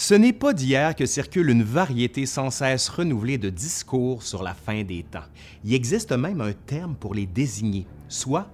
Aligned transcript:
Ce 0.00 0.14
n'est 0.14 0.32
pas 0.32 0.52
d'hier 0.52 0.94
que 0.94 1.06
circule 1.06 1.50
une 1.50 1.64
variété 1.64 2.24
sans 2.24 2.50
cesse 2.50 2.88
renouvelée 2.88 3.36
de 3.36 3.50
discours 3.50 4.22
sur 4.22 4.44
la 4.44 4.54
fin 4.54 4.84
des 4.84 5.02
temps. 5.02 5.26
Il 5.64 5.74
existe 5.74 6.12
même 6.12 6.40
un 6.40 6.52
terme 6.52 6.94
pour 6.94 7.14
les 7.14 7.26
désigner, 7.26 7.84
soit 8.08 8.48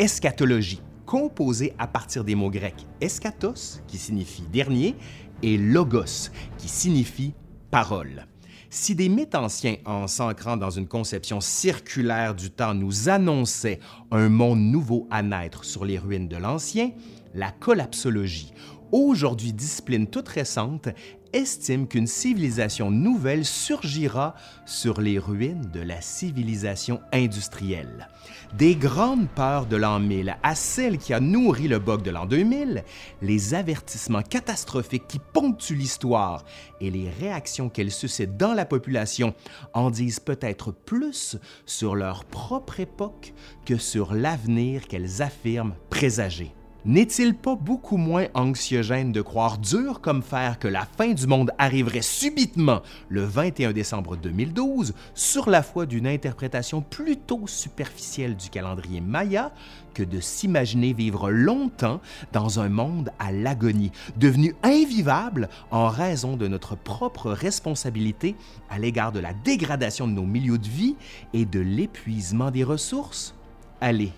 eschatologie, 0.00 0.82
composée 1.06 1.74
à 1.78 1.86
partir 1.86 2.24
des 2.24 2.34
mots 2.34 2.50
grecs 2.50 2.88
eschatos, 3.00 3.80
qui 3.86 3.98
signifie 3.98 4.42
dernier, 4.52 4.96
et 5.44 5.56
logos, 5.58 6.32
qui 6.58 6.68
signifie 6.68 7.34
parole. 7.70 8.26
Si 8.68 8.96
des 8.96 9.08
mythes 9.08 9.36
anciens, 9.36 9.76
en 9.84 10.08
s'ancrant 10.08 10.56
dans 10.56 10.70
une 10.70 10.88
conception 10.88 11.40
circulaire 11.40 12.34
du 12.34 12.50
temps, 12.50 12.74
nous 12.74 13.08
annonçaient 13.08 13.78
un 14.10 14.28
monde 14.28 14.58
nouveau 14.60 15.06
à 15.08 15.22
naître 15.22 15.64
sur 15.64 15.84
les 15.84 15.98
ruines 15.98 16.28
de 16.28 16.36
l'ancien, 16.36 16.90
la 17.32 17.52
collapsologie, 17.52 18.52
aujourd'hui 18.92 19.52
discipline 19.52 20.06
toute 20.06 20.28
récente, 20.28 20.88
estime 21.32 21.86
qu'une 21.86 22.06
civilisation 22.06 22.90
nouvelle 22.90 23.44
surgira 23.44 24.34
sur 24.66 25.00
les 25.00 25.18
ruines 25.18 25.70
de 25.72 25.80
la 25.80 26.00
civilisation 26.00 27.00
industrielle. 27.12 28.08
Des 28.56 28.74
grandes 28.74 29.28
peurs 29.28 29.66
de 29.66 29.76
l'an 29.76 30.00
1000 30.00 30.36
à 30.42 30.54
celle 30.54 30.98
qui 30.98 31.14
a 31.14 31.20
nourri 31.20 31.68
le 31.68 31.78
bug 31.78 32.02
de 32.02 32.10
l'an 32.10 32.26
2000, 32.26 32.84
les 33.22 33.54
avertissements 33.54 34.22
catastrophiques 34.22 35.06
qui 35.06 35.20
ponctuent 35.32 35.76
l'histoire 35.76 36.44
et 36.80 36.90
les 36.90 37.08
réactions 37.08 37.68
qu'elles 37.68 37.92
suscitent 37.92 38.36
dans 38.36 38.54
la 38.54 38.64
population 38.64 39.34
en 39.72 39.90
disent 39.90 40.20
peut-être 40.20 40.72
plus 40.72 41.36
sur 41.64 41.94
leur 41.94 42.24
propre 42.24 42.80
époque 42.80 43.34
que 43.64 43.76
sur 43.76 44.14
l'avenir 44.14 44.88
qu'elles 44.88 45.22
affirment 45.22 45.74
présager. 45.90 46.52
N'est-il 46.86 47.34
pas 47.34 47.56
beaucoup 47.56 47.98
moins 47.98 48.28
anxiogène 48.32 49.12
de 49.12 49.20
croire 49.20 49.58
dur 49.58 50.00
comme 50.00 50.22
fer 50.22 50.58
que 50.58 50.66
la 50.66 50.86
fin 50.86 51.12
du 51.12 51.26
monde 51.26 51.50
arriverait 51.58 52.00
subitement 52.00 52.80
le 53.10 53.22
21 53.22 53.72
décembre 53.72 54.16
2012 54.16 54.94
sur 55.14 55.50
la 55.50 55.62
foi 55.62 55.84
d'une 55.84 56.06
interprétation 56.06 56.80
plutôt 56.80 57.46
superficielle 57.46 58.34
du 58.34 58.48
calendrier 58.48 59.02
Maya 59.02 59.52
que 59.92 60.02
de 60.02 60.20
s'imaginer 60.20 60.94
vivre 60.94 61.30
longtemps 61.30 62.00
dans 62.32 62.60
un 62.60 62.70
monde 62.70 63.10
à 63.18 63.30
l'agonie, 63.30 63.92
devenu 64.16 64.54
invivable 64.62 65.50
en 65.70 65.88
raison 65.88 66.38
de 66.38 66.48
notre 66.48 66.76
propre 66.76 67.30
responsabilité 67.30 68.36
à 68.70 68.78
l'égard 68.78 69.12
de 69.12 69.20
la 69.20 69.34
dégradation 69.34 70.08
de 70.08 70.12
nos 70.12 70.24
milieux 70.24 70.56
de 70.56 70.68
vie 70.68 70.96
et 71.34 71.44
de 71.44 71.60
l'épuisement 71.60 72.50
des 72.50 72.64
ressources? 72.64 73.34
Allez, 73.82 74.12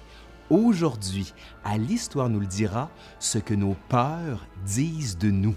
Aujourd'hui, 0.53 1.33
à 1.65 1.79
l'Histoire 1.79 2.29
nous 2.29 2.39
le 2.39 2.45
dira, 2.45 2.91
ce 3.19 3.39
que 3.39 3.55
nos 3.55 3.75
peurs 3.89 4.47
disent 4.67 5.17
de 5.17 5.31
nous. 5.31 5.55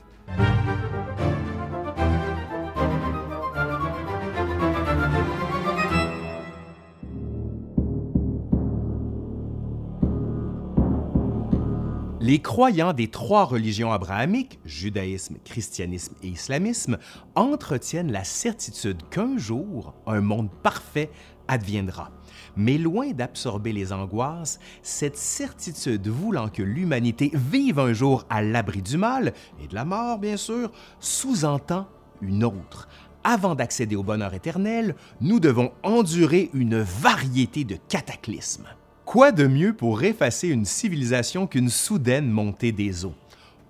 Les 12.36 12.42
croyants 12.42 12.92
des 12.92 13.08
trois 13.08 13.46
religions 13.46 13.94
abrahamiques, 13.94 14.60
judaïsme, 14.66 15.38
christianisme 15.46 16.16
et 16.22 16.28
islamisme, 16.28 16.98
entretiennent 17.34 18.12
la 18.12 18.26
certitude 18.26 19.08
qu'un 19.10 19.38
jour, 19.38 19.94
un 20.06 20.20
monde 20.20 20.50
parfait 20.62 21.10
adviendra. 21.48 22.12
Mais 22.58 22.78
loin 22.78 23.12
d'absorber 23.12 23.72
les 23.72 23.94
angoisses, 23.94 24.60
cette 24.82 25.16
certitude 25.16 26.10
voulant 26.10 26.50
que 26.50 26.62
l'humanité 26.62 27.32
vive 27.34 27.80
un 27.80 27.94
jour 27.94 28.26
à 28.30 28.42
l'abri 28.42 28.82
du 28.82 28.98
mal 28.98 29.32
et 29.64 29.70
de 29.70 29.74
la 29.74 29.86
mort, 29.86 30.20
bien 30.20 30.36
sûr, 30.36 30.74
sous-entend 31.00 31.88
une 32.22 32.44
autre. 32.44 32.90
Avant 33.24 33.56
d'accéder 33.56 33.96
au 33.96 34.04
bonheur 34.04 34.34
éternel, 34.34 34.98
nous 35.22 35.40
devons 35.40 35.72
endurer 35.84 36.50
une 36.54 36.82
variété 36.82 37.64
de 37.64 37.78
cataclysmes. 37.88 38.68
Quoi 39.16 39.32
de 39.32 39.48
mieux 39.48 39.72
pour 39.72 40.04
effacer 40.04 40.50
une 40.50 40.66
civilisation 40.66 41.48
qu'une 41.48 41.70
soudaine 41.70 42.30
montée 42.30 42.74
des 42.74 43.06
eaux? 43.06 43.16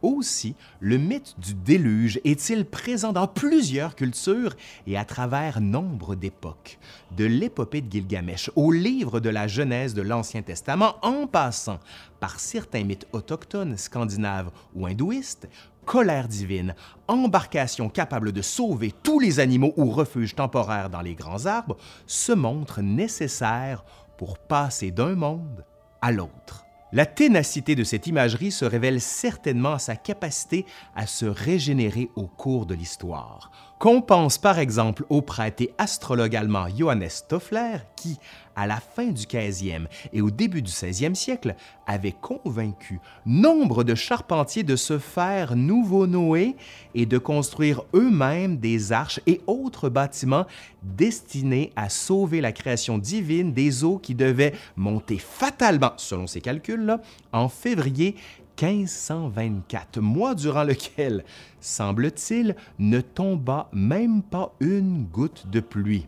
Aussi, 0.02 0.56
le 0.80 0.98
mythe 0.98 1.36
du 1.38 1.54
déluge 1.54 2.20
est-il 2.24 2.66
présent 2.66 3.14
dans 3.14 3.28
plusieurs 3.28 3.96
cultures 3.96 4.56
et 4.88 4.98
à 4.98 5.06
travers 5.06 5.62
nombre 5.62 6.16
d'époques, 6.16 6.80
de 7.16 7.26
l'épopée 7.26 7.82
de 7.82 7.92
Gilgamesh 7.92 8.50
au 8.56 8.72
livre 8.72 9.20
de 9.20 9.30
la 9.30 9.48
Genèse 9.48 9.94
de 9.94 10.02
l'Ancien 10.02 10.42
Testament 10.42 10.96
en 11.04 11.28
passant 11.28 11.80
par 12.20 12.40
certains 12.40 12.84
mythes 12.84 13.06
autochtones, 13.12 13.78
scandinaves 13.78 14.50
ou 14.74 14.88
hindouistes, 14.88 15.48
colère 15.86 16.28
divine, 16.28 16.74
embarcation 17.08 17.90
capable 17.90 18.32
de 18.32 18.42
sauver 18.42 18.92
tous 19.04 19.20
les 19.20 19.40
animaux 19.40 19.76
ou 19.78 19.92
refuge 19.92 20.34
temporaire 20.34 20.90
dans 20.90 21.02
les 21.02 21.14
grands 21.14 21.46
arbres, 21.46 21.78
se 22.08 22.32
montrent 22.32 22.82
nécessaires 22.82 23.86
pour 24.18 24.38
passer 24.38 24.92
d'un 24.92 25.16
monde 25.16 25.66
à 26.02 26.12
l'autre. 26.12 26.66
La 26.92 27.06
ténacité 27.06 27.76
de 27.76 27.84
cette 27.84 28.08
imagerie 28.08 28.52
se 28.52 28.64
révèle 28.64 29.02
certainement 29.02 29.74
à 29.74 29.80
sa 29.80 29.96
capacité 29.96 30.66
à 30.96 31.08
se 31.08 31.26
régénérer 31.26 32.10
au 32.16 32.28
cours 32.28 32.66
de 32.66 32.76
l'histoire. 32.76 33.52
Qu'on 33.78 34.02
pense 34.02 34.38
par 34.38 34.58
exemple 34.58 35.04
au 35.10 35.22
prêtre 35.22 35.62
et 35.62 35.74
astrologue 35.78 36.36
allemand 36.36 36.68
Johannes 36.76 37.10
Stoffler 37.10 37.78
qui, 37.98 38.18
à 38.56 38.68
la 38.68 38.78
fin 38.78 39.08
du 39.08 39.26
15e 39.26 39.88
et 40.14 40.22
au 40.22 40.32
début 40.32 40.62
du 40.62 40.72
16e 40.72 41.14
siècle, 41.14 41.56
avait 41.86 42.14
convaincu 42.14 43.02
nombre 43.26 43.84
de 43.84 43.94
charpentiers 43.94 44.64
de 44.64 44.78
se 44.78 44.98
faire 44.98 45.58
nouveau 45.58 46.08
Noé 46.08 46.56
et 46.94 47.06
de 47.06 47.18
construire 47.18 47.82
eux-mêmes 47.94 48.58
des 48.58 48.94
arches 48.94 49.20
et 49.28 49.42
autres 49.46 49.90
bâtiments 49.90 50.46
destinés 50.82 51.74
à 51.76 51.90
sauver 51.90 52.40
la 52.40 52.54
création 52.54 52.98
divine 52.98 53.52
des 53.52 53.84
eaux 53.84 53.98
qui 53.98 54.16
devaient 54.16 54.54
monter 54.78 55.18
fatalement, 55.18 55.92
selon 55.98 56.28
ses 56.28 56.40
calculs, 56.40 56.98
en 57.34 57.50
février 57.50 58.16
1524, 58.62 60.00
mois 60.00 60.36
durant 60.36 60.64
lequel, 60.64 61.24
semble-t-il, 61.60 62.56
ne 62.80 63.02
tomba 63.02 63.70
même 63.74 64.22
pas 64.24 64.54
une 64.60 65.06
goutte 65.06 65.48
de 65.50 65.60
pluie. 65.60 66.08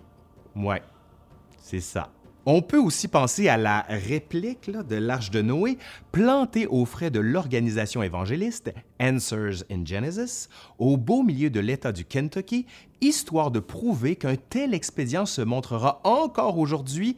Ouais, 0.55 0.81
c'est 1.59 1.81
ça. 1.81 2.09
On 2.49 2.61
peut 2.61 2.79
aussi 2.79 3.09
penser 3.09 3.49
à 3.49 3.57
la 3.57 3.85
réplique 3.89 4.71
de 4.71 4.95
l'Arche 4.95 5.31
de 5.31 5.41
Noé 5.41 5.77
plantée 6.13 6.65
aux 6.65 6.85
frais 6.85 7.11
de 7.11 7.19
l'organisation 7.19 8.01
évangéliste 8.01 8.73
Answers 9.01 9.65
in 9.69 9.83
Genesis 9.83 10.47
au 10.79 10.95
beau 10.95 11.23
milieu 11.23 11.49
de 11.49 11.59
l'État 11.59 11.91
du 11.91 12.05
Kentucky, 12.05 12.65
histoire 13.01 13.51
de 13.51 13.59
prouver 13.59 14.15
qu'un 14.15 14.37
tel 14.37 14.73
expédient 14.73 15.25
se 15.25 15.41
montrera 15.41 15.99
encore 16.05 16.57
aujourd'hui 16.57 17.17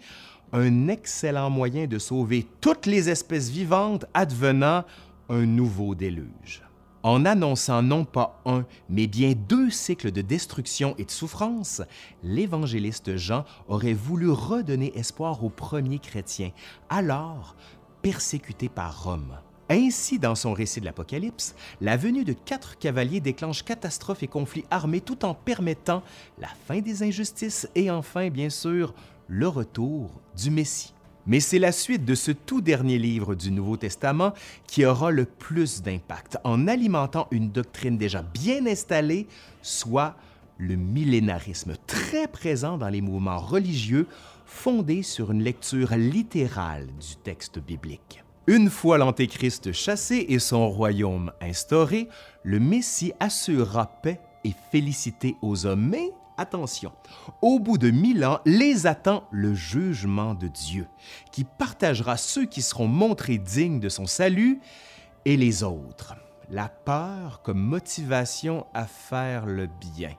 un 0.52 0.88
excellent 0.88 1.52
moyen 1.52 1.86
de 1.86 2.00
sauver 2.00 2.48
toutes 2.60 2.88
les 2.88 3.12
espèces 3.12 3.52
vivantes 3.52 4.06
advenant 4.16 4.84
un 5.30 5.46
nouveau 5.46 5.96
déluge 5.96 6.64
en 7.04 7.26
annonçant 7.26 7.82
non 7.82 8.06
pas 8.06 8.42
un, 8.46 8.66
mais 8.90 9.08
bien 9.08 9.34
deux 9.34 9.70
cycles 9.70 10.12
de 10.12 10.22
destruction 10.22 10.96
et 10.98 11.06
de 11.06 11.12
souffrance, 11.12 11.82
l'évangéliste 12.24 13.16
Jean 13.16 13.46
aurait 13.68 13.94
voulu 13.94 14.30
redonner 14.30 14.98
espoir 14.98 15.44
aux 15.44 15.50
premiers 15.50 16.00
chrétiens, 16.00 16.52
alors 16.90 17.56
persécutés 18.02 18.70
par 18.70 19.04
Rome. 19.04 19.38
Ainsi, 19.72 20.18
dans 20.18 20.34
son 20.34 20.54
récit 20.54 20.80
de 20.80 20.86
l'Apocalypse, 20.86 21.54
la 21.80 21.96
venue 21.96 22.24
de 22.24 22.34
quatre 22.34 22.78
cavaliers 22.80 23.20
déclenche 23.20 23.64
catastrophes 23.64 24.24
et 24.24 24.28
conflits 24.28 24.66
armés 24.72 25.02
tout 25.02 25.26
en 25.26 25.36
permettant 25.36 26.02
la 26.40 26.48
fin 26.48 26.80
des 26.80 27.04
injustices 27.04 27.70
et 27.76 27.92
enfin, 27.92 28.30
bien 28.30 28.50
sûr, 28.50 28.96
le 29.28 29.48
retour 29.48 30.10
du 30.36 30.50
Messie. 30.50 30.94
Mais 31.30 31.40
c'est 31.40 31.60
la 31.60 31.72
suite 31.72 32.06
de 32.06 32.16
ce 32.16 32.32
tout 32.32 32.60
dernier 32.60 32.98
livre 32.98 33.36
du 33.36 33.52
Nouveau 33.52 33.78
Testament 33.78 34.34
qui 34.66 34.84
aura 34.84 35.12
le 35.12 35.26
plus 35.26 35.84
d'impact 35.84 36.40
en 36.44 36.68
alimentant 36.68 37.28
une 37.30 37.52
doctrine 37.52 38.00
déjà 38.00 38.24
bien 38.24 38.66
installée, 38.66 39.28
soit 39.62 40.16
le 40.58 40.76
millénarisme 40.76 41.76
très 41.86 42.28
présent 42.28 42.80
dans 42.80 42.90
les 42.90 43.02
mouvements 43.02 43.38
religieux 43.38 44.08
fondés 44.48 45.04
sur 45.04 45.32
une 45.32 45.44
lecture 45.44 45.94
littérale 45.96 46.88
du 46.88 47.16
texte 47.24 47.60
biblique. 47.60 48.24
Une 48.48 48.72
fois 48.72 48.98
l'Antéchrist 48.98 49.72
chassé 49.72 50.26
et 50.30 50.40
son 50.40 50.68
royaume 50.68 51.32
instauré, 51.42 52.08
le 52.42 52.60
Messie 52.60 53.14
assurera 53.20 53.86
paix 54.02 54.20
et 54.44 54.54
félicité 54.72 55.36
aux 55.44 55.68
hommes, 55.68 55.96
attention, 56.40 56.92
au 57.42 57.60
bout 57.60 57.78
de 57.78 57.92
mille 57.92 58.24
ans, 58.26 58.40
les 58.46 58.88
attend 58.88 59.24
le 59.32 59.54
jugement 59.54 60.34
de 60.34 60.48
Dieu, 60.48 60.88
qui 61.32 61.44
partagera 61.44 62.18
ceux 62.18 62.46
qui 62.46 62.62
seront 62.62 62.88
montrés 62.88 63.38
dignes 63.38 63.80
de 63.80 63.90
son 63.90 64.06
salut 64.06 64.60
et 65.26 65.38
les 65.38 65.64
autres. 65.64 66.16
La 66.50 66.70
peur 66.70 67.42
comme 67.44 67.60
motivation 67.60 68.66
à 68.74 68.86
faire 68.86 69.46
le 69.46 69.68
bien. 69.68 70.16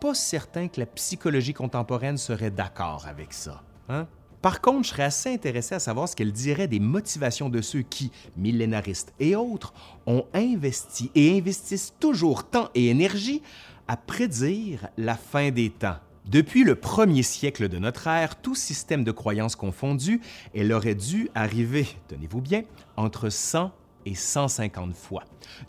Pas 0.00 0.14
certain 0.14 0.68
que 0.68 0.80
la 0.80 0.86
psychologie 0.86 1.54
contemporaine 1.54 2.16
serait 2.16 2.50
d'accord 2.50 3.06
avec 3.06 3.32
ça. 3.32 3.62
Hein? 3.88 4.08
Par 4.42 4.62
contre, 4.62 4.84
je 4.84 4.90
serais 4.90 5.02
assez 5.02 5.32
intéressé 5.32 5.74
à 5.74 5.80
savoir 5.80 6.08
ce 6.08 6.16
qu'elle 6.16 6.32
dirait 6.32 6.66
des 6.66 6.80
motivations 6.80 7.50
de 7.50 7.60
ceux 7.60 7.82
qui, 7.82 8.10
millénaristes 8.36 9.12
et 9.20 9.36
autres, 9.36 9.74
ont 10.06 10.24
investi 10.32 11.10
et 11.14 11.36
investissent 11.36 11.94
toujours 12.00 12.48
temps 12.48 12.70
et 12.74 12.88
énergie 12.88 13.42
à 13.90 13.96
prédire 13.96 14.86
la 14.96 15.16
fin 15.16 15.50
des 15.50 15.68
temps. 15.68 15.96
Depuis 16.24 16.62
le 16.62 16.76
premier 16.76 17.24
siècle 17.24 17.68
de 17.68 17.78
notre 17.78 18.06
ère, 18.06 18.40
tout 18.40 18.54
système 18.54 19.02
de 19.02 19.10
croyance 19.10 19.56
confondu, 19.56 20.20
elle 20.54 20.72
aurait 20.72 20.94
dû 20.94 21.28
arriver, 21.34 21.88
tenez-vous 22.06 22.40
bien, 22.40 22.62
entre 22.96 23.30
100 23.30 23.72
et 24.06 24.14
150 24.14 24.94
fois. 24.94 25.24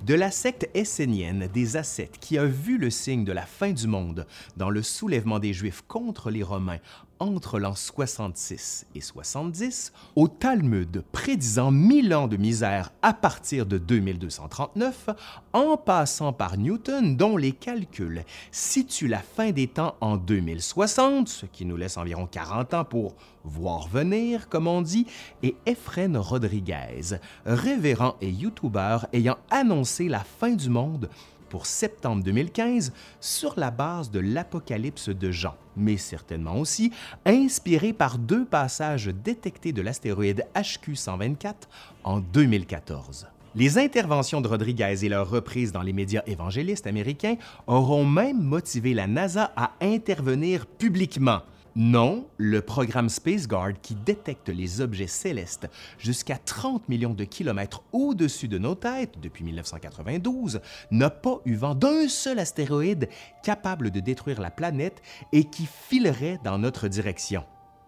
De 0.05 0.13
la 0.13 0.29
secte 0.29 0.69
essénienne 0.75 1.49
des 1.51 1.77
ascètes 1.77 2.19
qui 2.19 2.37
a 2.37 2.45
vu 2.45 2.77
le 2.77 2.91
signe 2.91 3.25
de 3.25 3.31
la 3.31 3.47
fin 3.47 3.71
du 3.71 3.87
monde 3.87 4.27
dans 4.55 4.69
le 4.69 4.83
soulèvement 4.83 5.39
des 5.39 5.53
Juifs 5.53 5.81
contre 5.87 6.29
les 6.29 6.43
Romains 6.43 6.79
entre 7.21 7.59
l'an 7.59 7.75
66 7.75 8.87
et 8.95 8.99
70, 8.99 9.93
au 10.15 10.27
Talmud 10.27 11.03
prédisant 11.11 11.69
mille 11.69 12.15
ans 12.15 12.27
de 12.27 12.35
misère 12.35 12.91
à 13.03 13.13
partir 13.13 13.67
de 13.67 13.77
2239, 13.77 15.11
en 15.53 15.77
passant 15.77 16.33
par 16.33 16.57
Newton 16.57 17.15
dont 17.15 17.37
les 17.37 17.51
calculs 17.51 18.25
situent 18.51 19.07
la 19.07 19.19
fin 19.19 19.51
des 19.51 19.67
temps 19.67 19.95
en 20.01 20.17
2060, 20.17 21.29
ce 21.29 21.45
qui 21.45 21.63
nous 21.63 21.77
laisse 21.77 21.97
environ 21.97 22.25
40 22.25 22.73
ans 22.73 22.85
pour 22.85 23.13
voir 23.43 23.87
venir, 23.87 24.49
comme 24.49 24.67
on 24.67 24.81
dit, 24.81 25.05
et 25.43 25.55
Efren 25.67 26.17
Rodriguez, 26.17 27.19
révérend 27.45 28.15
et 28.21 28.31
youtubeur 28.31 29.05
ayant 29.13 29.37
annoncé 29.51 30.09
la 30.09 30.23
fin 30.23 30.53
du 30.53 30.69
monde 30.69 31.07
pour 31.51 31.65
septembre 31.65 32.23
2015 32.23 32.93
sur 33.19 33.59
la 33.59 33.71
base 33.71 34.09
de 34.09 34.21
l'Apocalypse 34.21 35.09
de 35.09 35.31
Jean, 35.31 35.53
mais 35.75 35.97
certainement 35.97 36.57
aussi 36.57 36.91
inspiré 37.25 37.91
par 37.91 38.17
deux 38.17 38.45
passages 38.45 39.07
détectés 39.07 39.73
de 39.73 39.81
l'astéroïde 39.81 40.45
HQ 40.55 40.95
124 40.95 41.69
en 42.05 42.21
2014. 42.21 43.27
Les 43.53 43.77
interventions 43.77 44.39
de 44.39 44.47
Rodriguez 44.47 45.03
et 45.03 45.09
leur 45.09 45.29
reprise 45.29 45.73
dans 45.73 45.81
les 45.81 45.91
médias 45.91 46.23
évangélistes 46.25 46.87
américains 46.87 47.35
auront 47.67 48.05
même 48.05 48.41
motivé 48.41 48.93
la 48.93 49.07
NASA 49.07 49.51
à 49.57 49.71
intervenir 49.81 50.65
publiquement 50.65 51.41
non, 51.75 52.27
le 52.37 52.61
programme 52.61 53.09
SpaceGuard, 53.09 53.73
qui 53.81 53.95
détecte 53.95 54.49
les 54.49 54.81
objets 54.81 55.07
célestes 55.07 55.69
jusqu'à 55.97 56.37
30 56.37 56.89
millions 56.89 57.13
de 57.13 57.23
kilomètres 57.23 57.83
au-dessus 57.93 58.47
de 58.47 58.57
nos 58.57 58.75
têtes 58.75 59.19
depuis 59.21 59.43
1992, 59.43 60.59
n'a 60.91 61.09
pas 61.09 61.39
eu 61.45 61.55
vent 61.55 61.75
d'un 61.75 62.07
seul 62.07 62.39
astéroïde 62.39 63.07
capable 63.43 63.91
de 63.91 63.99
détruire 63.99 64.41
la 64.41 64.51
planète 64.51 65.01
et 65.31 65.45
qui 65.45 65.65
filerait 65.65 66.39
dans 66.43 66.57
notre 66.57 66.87
direction. 66.87 67.45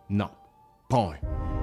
Non, 0.09 0.29
pas 0.89 1.13
un. 1.13 1.62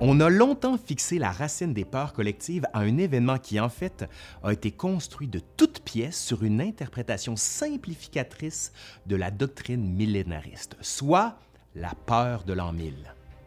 On 0.00 0.20
a 0.20 0.30
longtemps 0.30 0.78
fixé 0.78 1.18
la 1.18 1.32
racine 1.32 1.74
des 1.74 1.84
peurs 1.84 2.12
collectives 2.12 2.64
à 2.72 2.80
un 2.80 2.98
événement 2.98 3.38
qui, 3.38 3.58
en 3.58 3.68
fait, 3.68 4.08
a 4.44 4.52
été 4.52 4.70
construit 4.70 5.26
de 5.26 5.40
toutes 5.56 5.80
pièces 5.80 6.24
sur 6.24 6.44
une 6.44 6.60
interprétation 6.60 7.34
simplificatrice 7.34 8.72
de 9.06 9.16
la 9.16 9.32
doctrine 9.32 9.92
millénariste, 9.92 10.76
soit 10.82 11.36
la 11.74 11.94
peur 12.06 12.44
de 12.44 12.52
l'an 12.52 12.72
1000. 12.72 12.94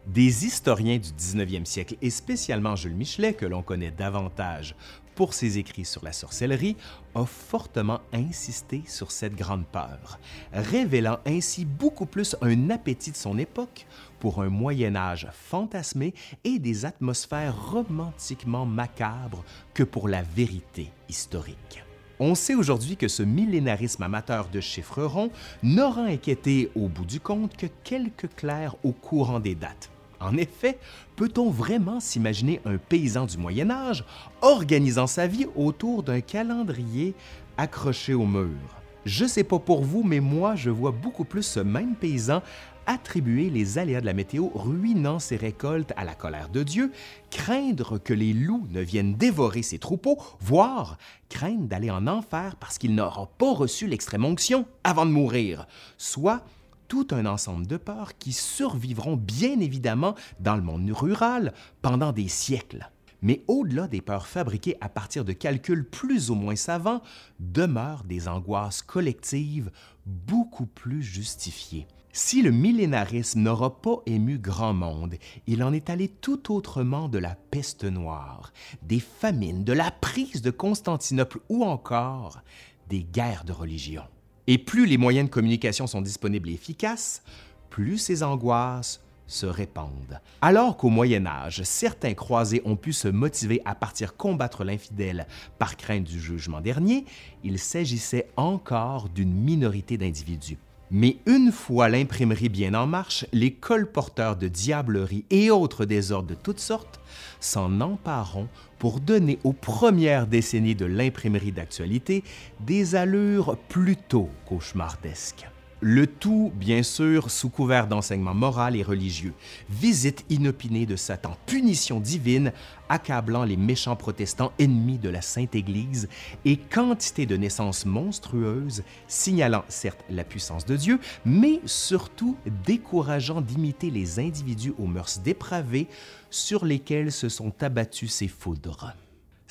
Des 0.06 0.46
historiens 0.46 0.98
du 0.98 1.10
19e 1.10 1.64
siècle, 1.64 1.96
et 2.02 2.10
spécialement 2.10 2.74
Jules 2.74 2.96
Michelet, 2.96 3.34
que 3.34 3.46
l'on 3.46 3.62
connaît 3.62 3.92
davantage 3.92 4.74
pour 5.14 5.32
ses 5.32 5.58
écrits 5.58 5.84
sur 5.84 6.04
la 6.04 6.12
sorcellerie, 6.12 6.76
a 7.14 7.24
fortement 7.24 8.00
insisté 8.12 8.82
sur 8.88 9.12
cette 9.12 9.36
grande 9.36 9.64
peur, 9.64 10.18
révélant 10.52 11.20
ainsi 11.24 11.64
beaucoup 11.64 12.06
plus 12.06 12.34
un 12.40 12.70
appétit 12.70 13.12
de 13.12 13.16
son 13.16 13.38
époque 13.38 13.86
pour 14.18 14.42
un 14.42 14.48
Moyen 14.48 14.96
Âge 14.96 15.28
fantasmé 15.32 16.14
et 16.42 16.58
des 16.58 16.84
atmosphères 16.84 17.70
romantiquement 17.70 18.66
macabres 18.66 19.44
que 19.72 19.84
pour 19.84 20.08
la 20.08 20.22
vérité 20.22 20.90
historique. 21.08 21.84
On 22.18 22.34
sait 22.34 22.56
aujourd'hui 22.56 22.96
que 22.96 23.08
ce 23.08 23.22
millénarisme 23.22 24.02
amateur 24.02 24.48
de 24.48 24.60
chiffres 24.60 25.04
ronds 25.04 25.30
n'aura 25.62 26.02
inquiété 26.02 26.72
au 26.74 26.88
bout 26.88 27.04
du 27.04 27.20
compte 27.20 27.56
que 27.56 27.66
quelques 27.84 28.34
clercs 28.34 28.74
au 28.82 28.92
courant 28.92 29.40
des 29.40 29.54
dates. 29.54 29.91
En 30.22 30.36
effet, 30.36 30.78
peut-on 31.16 31.50
vraiment 31.50 32.00
s'imaginer 32.00 32.60
un 32.64 32.76
paysan 32.76 33.26
du 33.26 33.38
Moyen 33.38 33.70
Âge 33.70 34.04
organisant 34.40 35.06
sa 35.06 35.26
vie 35.26 35.46
autour 35.56 36.02
d'un 36.02 36.20
calendrier 36.20 37.14
accroché 37.58 38.14
au 38.14 38.26
mur? 38.26 38.58
Je 39.04 39.24
sais 39.24 39.42
pas 39.42 39.58
pour 39.58 39.82
vous, 39.82 40.04
mais 40.04 40.20
moi, 40.20 40.54
je 40.54 40.70
vois 40.70 40.92
beaucoup 40.92 41.24
plus 41.24 41.42
ce 41.42 41.58
même 41.58 41.96
paysan 41.96 42.40
attribuer 42.86 43.50
les 43.50 43.78
aléas 43.78 44.00
de 44.00 44.06
la 44.06 44.12
météo 44.12 44.48
ruinant 44.54 45.18
ses 45.18 45.36
récoltes 45.36 45.92
à 45.96 46.04
la 46.04 46.14
colère 46.14 46.48
de 46.48 46.62
Dieu, 46.62 46.92
craindre 47.30 47.98
que 47.98 48.12
les 48.12 48.32
loups 48.32 48.66
ne 48.70 48.80
viennent 48.80 49.14
dévorer 49.14 49.62
ses 49.62 49.78
troupeaux, 49.78 50.18
voire 50.40 50.98
craindre 51.28 51.66
d'aller 51.66 51.90
en 51.90 52.06
enfer 52.06 52.56
parce 52.56 52.78
qu'il 52.78 52.94
n'aura 52.94 53.26
pas 53.38 53.52
reçu 53.52 53.86
l'extrême 53.86 54.24
onction 54.24 54.66
avant 54.84 55.06
de 55.06 55.10
mourir, 55.10 55.66
soit 55.96 56.44
tout 56.92 57.08
un 57.12 57.24
ensemble 57.24 57.66
de 57.66 57.78
peurs 57.78 58.18
qui 58.18 58.34
survivront 58.34 59.16
bien 59.16 59.60
évidemment 59.60 60.14
dans 60.40 60.56
le 60.56 60.62
monde 60.62 60.90
rural 60.90 61.54
pendant 61.80 62.12
des 62.12 62.28
siècles. 62.28 62.90
Mais 63.22 63.44
au-delà 63.48 63.88
des 63.88 64.02
peurs 64.02 64.26
fabriquées 64.26 64.76
à 64.82 64.90
partir 64.90 65.24
de 65.24 65.32
calculs 65.32 65.88
plus 65.88 66.28
ou 66.28 66.34
moins 66.34 66.54
savants, 66.54 67.00
demeurent 67.40 68.04
des 68.04 68.28
angoisses 68.28 68.82
collectives 68.82 69.70
beaucoup 70.04 70.66
plus 70.66 71.02
justifiées. 71.02 71.86
Si 72.12 72.42
le 72.42 72.50
millénarisme 72.50 73.40
n'aura 73.40 73.80
pas 73.80 74.02
ému 74.04 74.36
grand 74.36 74.74
monde, 74.74 75.14
il 75.46 75.64
en 75.64 75.72
est 75.72 75.88
allé 75.88 76.08
tout 76.08 76.54
autrement 76.54 77.08
de 77.08 77.16
la 77.16 77.36
peste 77.36 77.84
noire, 77.84 78.52
des 78.82 79.00
famines, 79.00 79.64
de 79.64 79.72
la 79.72 79.90
prise 79.90 80.42
de 80.42 80.50
Constantinople 80.50 81.40
ou 81.48 81.64
encore 81.64 82.42
des 82.90 83.02
guerres 83.02 83.44
de 83.44 83.52
religion. 83.52 84.02
Et 84.46 84.58
plus 84.58 84.86
les 84.86 84.98
moyens 84.98 85.28
de 85.28 85.32
communication 85.32 85.86
sont 85.86 86.02
disponibles 86.02 86.48
et 86.48 86.54
efficaces, 86.54 87.22
plus 87.70 87.98
ces 87.98 88.22
angoisses 88.22 89.00
se 89.26 89.46
répandent. 89.46 90.20
Alors 90.40 90.76
qu'au 90.76 90.90
Moyen 90.90 91.26
Âge, 91.26 91.62
certains 91.62 92.14
croisés 92.14 92.60
ont 92.64 92.76
pu 92.76 92.92
se 92.92 93.08
motiver 93.08 93.62
à 93.64 93.74
partir 93.74 94.16
combattre 94.16 94.64
l'infidèle 94.64 95.26
par 95.58 95.76
crainte 95.76 96.04
du 96.04 96.20
jugement 96.20 96.60
dernier, 96.60 97.06
il 97.44 97.58
s'agissait 97.58 98.28
encore 98.36 99.08
d'une 99.08 99.32
minorité 99.32 99.96
d'individus. 99.96 100.58
Mais 100.94 101.16
une 101.24 101.50
fois 101.52 101.88
l'imprimerie 101.88 102.50
bien 102.50 102.74
en 102.74 102.86
marche, 102.86 103.24
les 103.32 103.54
colporteurs 103.54 104.36
de 104.36 104.46
diablerie 104.46 105.24
et 105.30 105.50
autres 105.50 105.86
désordres 105.86 106.28
de 106.28 106.34
toutes 106.34 106.60
sortes 106.60 107.00
s'en 107.40 107.80
empareront 107.80 108.48
pour 108.78 109.00
donner 109.00 109.38
aux 109.42 109.54
premières 109.54 110.26
décennies 110.26 110.74
de 110.74 110.84
l'imprimerie 110.84 111.52
d'actualité 111.52 112.22
des 112.60 112.94
allures 112.94 113.56
plutôt 113.68 114.28
cauchemardesques. 114.46 115.51
Le 115.84 116.06
tout, 116.06 116.52
bien 116.54 116.84
sûr, 116.84 117.28
sous 117.28 117.48
couvert 117.48 117.88
d'enseignement 117.88 118.34
moral 118.34 118.76
et 118.76 118.84
religieux. 118.84 119.34
Visite 119.68 120.24
inopinée 120.30 120.86
de 120.86 120.94
Satan, 120.94 121.36
punition 121.44 121.98
divine, 121.98 122.52
accablant 122.88 123.42
les 123.42 123.56
méchants 123.56 123.96
protestants 123.96 124.52
ennemis 124.60 124.98
de 124.98 125.08
la 125.08 125.22
Sainte 125.22 125.56
Église, 125.56 126.08
et 126.44 126.56
quantité 126.56 127.26
de 127.26 127.36
naissances 127.36 127.84
monstrueuses, 127.84 128.84
signalant 129.08 129.64
certes 129.66 130.04
la 130.08 130.22
puissance 130.22 130.66
de 130.66 130.76
Dieu, 130.76 131.00
mais 131.24 131.60
surtout 131.66 132.36
décourageant 132.64 133.40
d'imiter 133.40 133.90
les 133.90 134.20
individus 134.20 134.74
aux 134.78 134.86
mœurs 134.86 135.18
dépravées 135.18 135.88
sur 136.30 136.64
lesquels 136.64 137.10
se 137.10 137.28
sont 137.28 137.60
abattus 137.60 138.12
ces 138.12 138.28
foudres. 138.28 138.94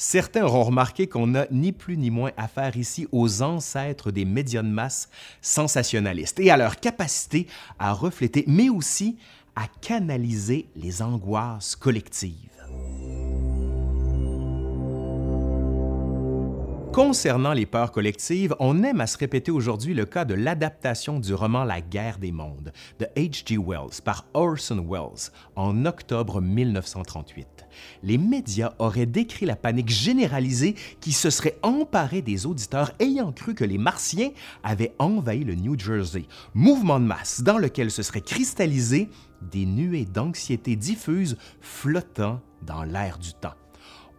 Certains 0.04 0.46
auront 0.46 0.64
remarqué 0.64 1.06
qu'on 1.06 1.28
n'a 1.28 1.46
ni 1.52 1.72
plus 1.72 1.96
ni 1.96 2.10
moins 2.10 2.32
affaire 2.36 2.76
ici 2.76 3.08
aux 3.12 3.44
ancêtres 3.44 4.10
des 4.10 4.26
médias 4.26 4.64
de 4.64 4.68
masse 4.68 5.10
sensationnalistes 5.44 6.40
et 6.40 6.50
à 6.50 6.58
leur 6.58 6.80
capacité 6.80 7.46
à 7.78 7.94
refléter, 7.94 8.44
mais 8.48 8.68
aussi 8.70 9.16
à 9.56 9.68
canaliser 9.80 10.66
les 10.76 11.04
angoisses 11.04 11.76
collectives. 11.76 12.51
Concernant 16.94 17.54
les 17.54 17.66
peurs 17.66 17.94
collectives, 17.94 18.54
on 18.60 18.84
aime 18.84 19.00
à 19.00 19.08
se 19.08 19.18
répéter 19.18 19.50
aujourd'hui 19.50 19.94
le 19.94 20.04
cas 20.04 20.26
de 20.26 20.34
l'adaptation 20.34 21.22
du 21.22 21.34
roman 21.34 21.64
La 21.64 21.80
guerre 21.80 22.18
des 22.18 22.34
mondes 22.34 22.74
de 23.00 23.06
H.G. 23.16 23.58
Wells 23.58 24.02
par 24.04 24.26
Orson 24.34 24.86
Welles 24.90 25.32
en 25.56 25.86
octobre 25.86 26.42
1938. 26.42 27.48
Les 28.04 28.18
médias 28.18 28.74
auraient 28.78 29.06
décrit 29.06 29.46
la 29.46 29.56
panique 29.56 29.88
généralisée 29.88 30.76
qui 31.00 31.14
se 31.14 31.30
serait 31.30 31.58
emparée 31.64 32.22
des 32.22 32.46
auditeurs 32.46 32.92
ayant 33.00 33.32
cru 33.32 33.56
que 33.56 33.64
les 33.64 33.78
Martiens 33.78 34.32
avaient 34.62 34.94
envahi 35.00 35.46
le 35.46 35.56
New 35.56 35.80
Jersey, 35.80 36.26
mouvement 36.54 37.00
de 37.00 37.06
masse 37.06 37.42
dans 37.42 37.58
lequel 37.58 37.90
se 37.90 38.04
seraient 38.04 38.20
cristallisés 38.20 39.10
des 39.42 39.66
nuées 39.66 40.06
d'anxiété 40.06 40.76
diffuses 40.76 41.38
flottant 41.62 42.42
dans 42.64 42.84
l'air 42.84 43.18
du 43.18 43.34
temps. 43.34 43.56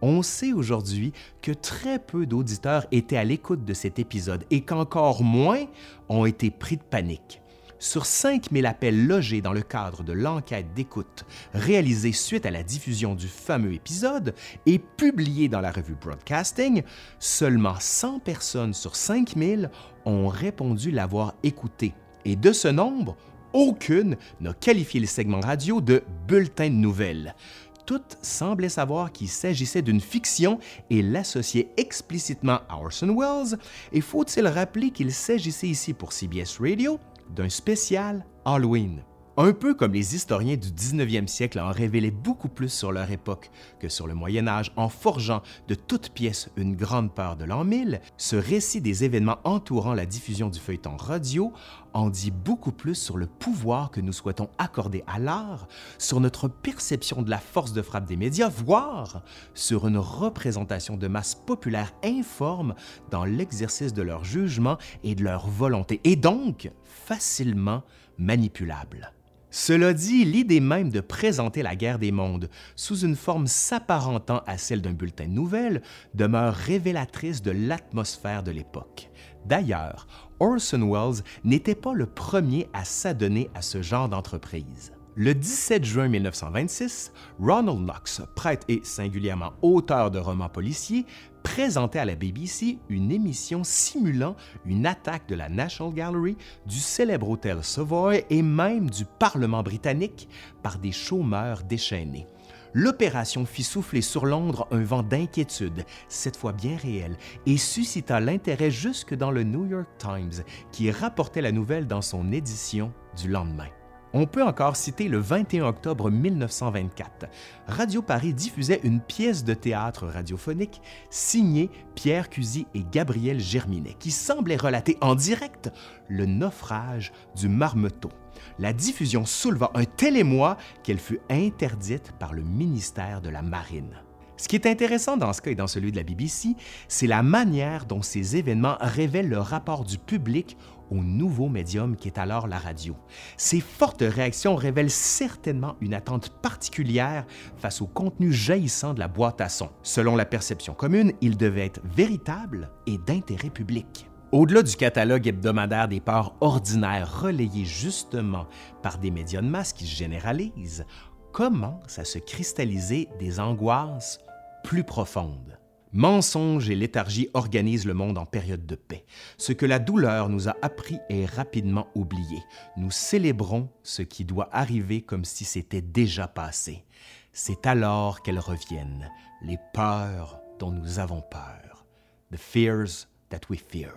On 0.05 0.21
sait 0.21 0.51
aujourd'hui 0.51 1.13
que 1.41 1.53
très 1.53 1.97
peu 1.97 2.25
d'auditeurs 2.25 2.85
étaient 2.91 3.15
à 3.15 3.23
l'écoute 3.23 3.63
de 3.63 3.73
cet 3.73 3.99
épisode 3.99 4.43
et 4.51 4.59
qu'encore 4.59 5.23
moins 5.23 5.63
ont 6.09 6.25
été 6.25 6.51
pris 6.51 6.75
de 6.75 6.83
panique. 6.83 7.41
Sur 7.79 8.05
5000 8.05 8.65
appels 8.65 9.07
logés 9.07 9.39
dans 9.39 9.53
le 9.53 9.61
cadre 9.61 10.03
de 10.03 10.11
l'enquête 10.11 10.73
d'écoute 10.73 11.23
réalisée 11.53 12.11
suite 12.11 12.45
à 12.45 12.51
la 12.51 12.63
diffusion 12.63 13.15
du 13.15 13.29
fameux 13.29 13.71
épisode 13.71 14.35
et 14.65 14.77
publiée 14.77 15.47
dans 15.47 15.61
la 15.61 15.71
revue 15.71 15.95
Broadcasting, 15.95 16.83
seulement 17.17 17.75
100 17.79 18.19
personnes 18.19 18.73
sur 18.73 18.97
5000 18.97 19.71
ont 20.03 20.27
répondu 20.27 20.91
l'avoir 20.91 21.33
écouté. 21.43 21.93
Et 22.25 22.35
de 22.35 22.51
ce 22.51 22.67
nombre, 22.67 23.15
aucune 23.53 24.17
n'a 24.41 24.53
qualifié 24.53 24.99
le 24.99 25.07
segment 25.07 25.39
radio 25.39 25.79
de 25.79 26.03
bulletin 26.27 26.69
de 26.69 26.75
nouvelles. 26.75 27.35
Toutes 27.85 28.17
semblaient 28.21 28.69
savoir 28.69 29.11
qu'il 29.11 29.29
s'agissait 29.29 29.81
d'une 29.81 30.01
fiction 30.01 30.59
et 30.89 31.01
l'associaient 31.01 31.69
explicitement 31.77 32.59
à 32.69 32.77
Orson 32.77 33.15
Welles, 33.17 33.59
et 33.91 34.01
faut-il 34.01 34.47
rappeler 34.47 34.91
qu'il 34.91 35.11
s'agissait 35.11 35.67
ici 35.67 35.93
pour 35.93 36.13
CBS 36.13 36.59
Radio 36.59 36.99
d'un 37.35 37.49
spécial 37.49 38.25
Halloween. 38.45 39.03
Un 39.35 39.51
peu 39.51 39.73
comme 39.73 39.93
les 39.93 40.13
historiens 40.13 40.57
du 40.57 40.67
19e 40.67 41.25
siècle 41.25 41.59
en 41.59 41.71
révélaient 41.71 42.11
beaucoup 42.11 42.49
plus 42.49 42.71
sur 42.71 42.91
leur 42.91 43.09
époque 43.09 43.49
que 43.79 43.89
sur 43.89 44.05
le 44.05 44.13
Moyen 44.13 44.47
Âge 44.47 44.71
en 44.75 44.89
forgeant 44.89 45.41
de 45.67 45.73
toutes 45.73 46.09
pièces 46.09 46.51
une 46.55 46.75
grande 46.75 47.11
peur 47.11 47.35
de 47.35 47.43
l'an 47.43 47.63
1000, 47.63 47.99
ce 48.15 48.35
récit 48.35 48.79
des 48.79 49.03
événements 49.05 49.39
entourant 49.43 49.95
la 49.95 50.05
diffusion 50.05 50.49
du 50.49 50.59
feuilleton 50.59 50.97
radio 50.97 51.51
en 51.93 52.11
dit 52.11 52.29
beaucoup 52.29 52.71
plus 52.71 52.93
sur 52.93 53.17
le 53.17 53.25
pouvoir 53.25 53.89
que 53.89 54.01
nous 54.01 54.13
souhaitons 54.13 54.51
accorder 54.59 55.03
à 55.07 55.17
l'art, 55.17 55.67
sur 55.97 56.19
notre 56.19 56.47
perception 56.47 57.23
de 57.23 57.31
la 57.31 57.39
force 57.39 57.73
de 57.73 57.81
frappe 57.81 58.05
des 58.05 58.17
médias, 58.17 58.49
voire 58.49 59.23
sur 59.55 59.87
une 59.87 59.97
représentation 59.97 60.95
de 60.95 61.07
masse 61.07 61.33
populaire 61.33 61.91
informe 62.03 62.75
dans 63.09 63.25
l'exercice 63.25 63.95
de 63.95 64.03
leur 64.03 64.23
jugement 64.23 64.77
et 65.03 65.15
de 65.15 65.23
leur 65.23 65.47
volonté, 65.47 66.01
et 66.03 66.17
donc 66.17 66.69
facilement 66.83 67.81
manipulable. 68.19 69.11
Cela 69.55 69.93
dit, 69.93 70.25
l'idée 70.25 70.59
même 70.59 70.89
de 70.89 70.99
présenter 70.99 71.61
la 71.61 71.75
guerre 71.75 71.99
des 71.99 72.11
mondes 72.11 72.49
sous 72.75 73.01
une 73.01 73.15
forme 73.15 73.45
s'apparentant 73.45 74.41
à 74.47 74.57
celle 74.57 74.81
d'un 74.81 74.93
bulletin 74.93 75.25
de 75.25 75.29
nouvelles 75.29 75.83
demeure 76.15 76.55
révélatrice 76.55 77.43
de 77.43 77.51
l'atmosphère 77.51 78.41
de 78.41 78.49
l'époque. 78.49 79.11
D'ailleurs, 79.45 80.07
Orson 80.39 80.91
Welles 80.91 81.23
n'était 81.43 81.75
pas 81.75 81.93
le 81.93 82.07
premier 82.07 82.67
à 82.73 82.83
s'adonner 82.83 83.51
à 83.53 83.61
ce 83.61 83.83
genre 83.83 84.09
d'entreprise. 84.09 84.91
Le 85.15 85.35
17 85.35 85.85
juin 85.85 86.07
1926, 86.07 87.11
Ronald 87.39 87.77
Knox, 87.77 88.23
prêtre 88.35 88.65
et 88.67 88.81
singulièrement 88.83 89.53
auteur 89.61 90.09
de 90.09 90.17
romans 90.17 90.49
policiers, 90.49 91.05
présentait 91.43 91.99
à 91.99 92.05
la 92.05 92.15
BBC 92.15 92.79
une 92.89 93.11
émission 93.11 93.63
simulant 93.63 94.35
une 94.65 94.85
attaque 94.85 95.27
de 95.27 95.35
la 95.35 95.49
National 95.49 95.93
Gallery, 95.93 96.37
du 96.65 96.79
célèbre 96.79 97.29
hôtel 97.29 97.63
Savoy 97.63 98.23
et 98.29 98.41
même 98.41 98.89
du 98.89 99.05
Parlement 99.05 99.61
britannique 99.61 100.29
par 100.63 100.79
des 100.79 100.91
chômeurs 100.91 101.63
déchaînés. 101.63 102.25
L'opération 102.73 103.45
fit 103.45 103.63
souffler 103.63 104.01
sur 104.01 104.25
Londres 104.25 104.67
un 104.71 104.83
vent 104.83 105.03
d'inquiétude, 105.03 105.85
cette 106.07 106.37
fois 106.37 106.53
bien 106.53 106.75
réel, 106.75 107.17
et 107.45 107.57
suscita 107.57 108.19
l'intérêt 108.19 108.71
jusque 108.71 109.13
dans 109.13 109.29
le 109.29 109.43
New 109.43 109.67
York 109.67 109.87
Times, 109.99 110.43
qui 110.71 110.89
rapportait 110.89 111.41
la 111.41 111.51
nouvelle 111.51 111.85
dans 111.85 112.01
son 112.01 112.31
édition 112.31 112.91
du 113.21 113.29
lendemain. 113.29 113.69
On 114.15 114.27
peut 114.27 114.43
encore 114.43 114.75
citer 114.75 115.07
le 115.07 115.17
21 115.17 115.65
octobre 115.65 116.11
1924. 116.11 117.25
Radio 117.67 118.03
Paris 118.03 118.35
diffusait 118.35 118.79
une 118.83 119.01
pièce 119.01 119.43
de 119.43 119.55
théâtre 119.55 120.05
radiophonique 120.05 120.83
signée 121.09 121.71
Pierre 121.95 122.29
Cusy 122.29 122.67
et 122.75 122.83
Gabriel 122.91 123.39
Germinet 123.39 123.95
qui 123.97 124.11
semblait 124.11 124.55
relater 124.55 124.99
en 125.01 125.15
direct 125.15 125.71
le 126.09 126.27
naufrage 126.27 127.11
du 127.35 127.49
Marmeteau. 127.49 128.11
La 128.59 128.71
diffusion 128.71 129.25
souleva 129.25 129.71
un 129.73 129.85
tel 129.85 130.15
émoi 130.15 130.57
qu'elle 130.83 130.99
fut 130.99 131.19
interdite 131.31 132.11
par 132.19 132.33
le 132.33 132.43
ministère 132.43 133.19
de 133.19 133.29
la 133.29 133.41
Marine. 133.41 133.95
Ce 134.37 134.47
qui 134.47 134.55
est 134.55 134.65
intéressant 134.65 135.15
dans 135.15 135.31
ce 135.31 135.41
cas 135.41 135.51
et 135.51 135.55
dans 135.55 135.67
celui 135.67 135.91
de 135.91 135.97
la 135.97 136.03
BBC, 136.03 136.55
c'est 136.87 137.07
la 137.07 137.23
manière 137.23 137.85
dont 137.85 138.01
ces 138.01 138.35
événements 138.35 138.77
révèlent 138.79 139.29
le 139.29 139.39
rapport 139.39 139.85
du 139.85 139.97
public 139.97 140.57
au 140.91 140.95
nouveau 140.95 141.49
médium 141.49 141.95
qui 141.95 142.07
est 142.07 142.17
alors 142.17 142.47
la 142.47 142.57
radio. 142.57 142.95
Ces 143.37 143.59
fortes 143.59 144.03
réactions 144.05 144.55
révèlent 144.55 144.89
certainement 144.89 145.75
une 145.81 145.93
attente 145.93 146.29
particulière 146.41 147.25
face 147.57 147.81
au 147.81 147.87
contenu 147.87 148.31
jaillissant 148.31 148.93
de 148.93 148.99
la 148.99 149.07
boîte 149.07 149.41
à 149.41 149.49
son. 149.49 149.69
Selon 149.81 150.15
la 150.15 150.25
perception 150.25 150.73
commune, 150.73 151.13
il 151.21 151.37
devait 151.37 151.65
être 151.65 151.81
véritable 151.83 152.69
et 152.87 152.97
d'intérêt 152.97 153.49
public. 153.49 154.09
Au-delà 154.31 154.63
du 154.63 154.75
catalogue 154.75 155.27
hebdomadaire 155.27 155.87
des 155.87 155.99
parts 155.99 156.35
ordinaires 156.41 157.21
relayées 157.21 157.65
justement 157.65 158.47
par 158.81 158.97
des 158.97 159.11
médias 159.11 159.41
de 159.41 159.47
masse 159.47 159.73
qui 159.73 159.85
se 159.85 159.95
généralisent, 159.95 160.85
commencent 161.31 161.99
à 161.99 162.05
se 162.05 162.17
cristalliser 162.19 163.09
des 163.19 163.39
angoisses 163.39 164.19
plus 164.63 164.83
profonde. 164.83 165.59
Mensonge 165.93 166.71
et 166.71 166.75
léthargie 166.75 167.29
organisent 167.35 167.85
le 167.85 167.93
monde 167.93 168.17
en 168.17 168.25
période 168.25 168.65
de 168.65 168.73
paix. 168.73 169.05
Ce 169.37 169.53
que 169.53 169.67
la 169.67 169.77
douleur 169.77 170.27
nous 170.27 170.49
a 170.49 170.55
appris 170.63 170.97
est 171.09 171.25
rapidement 171.25 171.87
oublié. 171.93 172.43
Nous 172.77 172.89
célébrons 172.89 173.69
ce 173.83 174.01
qui 174.01 174.25
doit 174.25 174.49
arriver 174.51 175.03
comme 175.03 175.23
si 175.23 175.45
c'était 175.45 175.83
déjà 175.83 176.27
passé. 176.27 176.83
C'est 177.31 177.67
alors 177.67 178.23
qu'elles 178.23 178.39
reviennent, 178.39 179.11
les 179.43 179.59
peurs 179.73 180.39
dont 180.59 180.71
nous 180.71 180.97
avons 180.97 181.21
peur. 181.21 181.85
The 182.31 182.37
fears 182.37 183.07
that 183.29 183.41
we 183.51 183.59
fear 183.59 183.93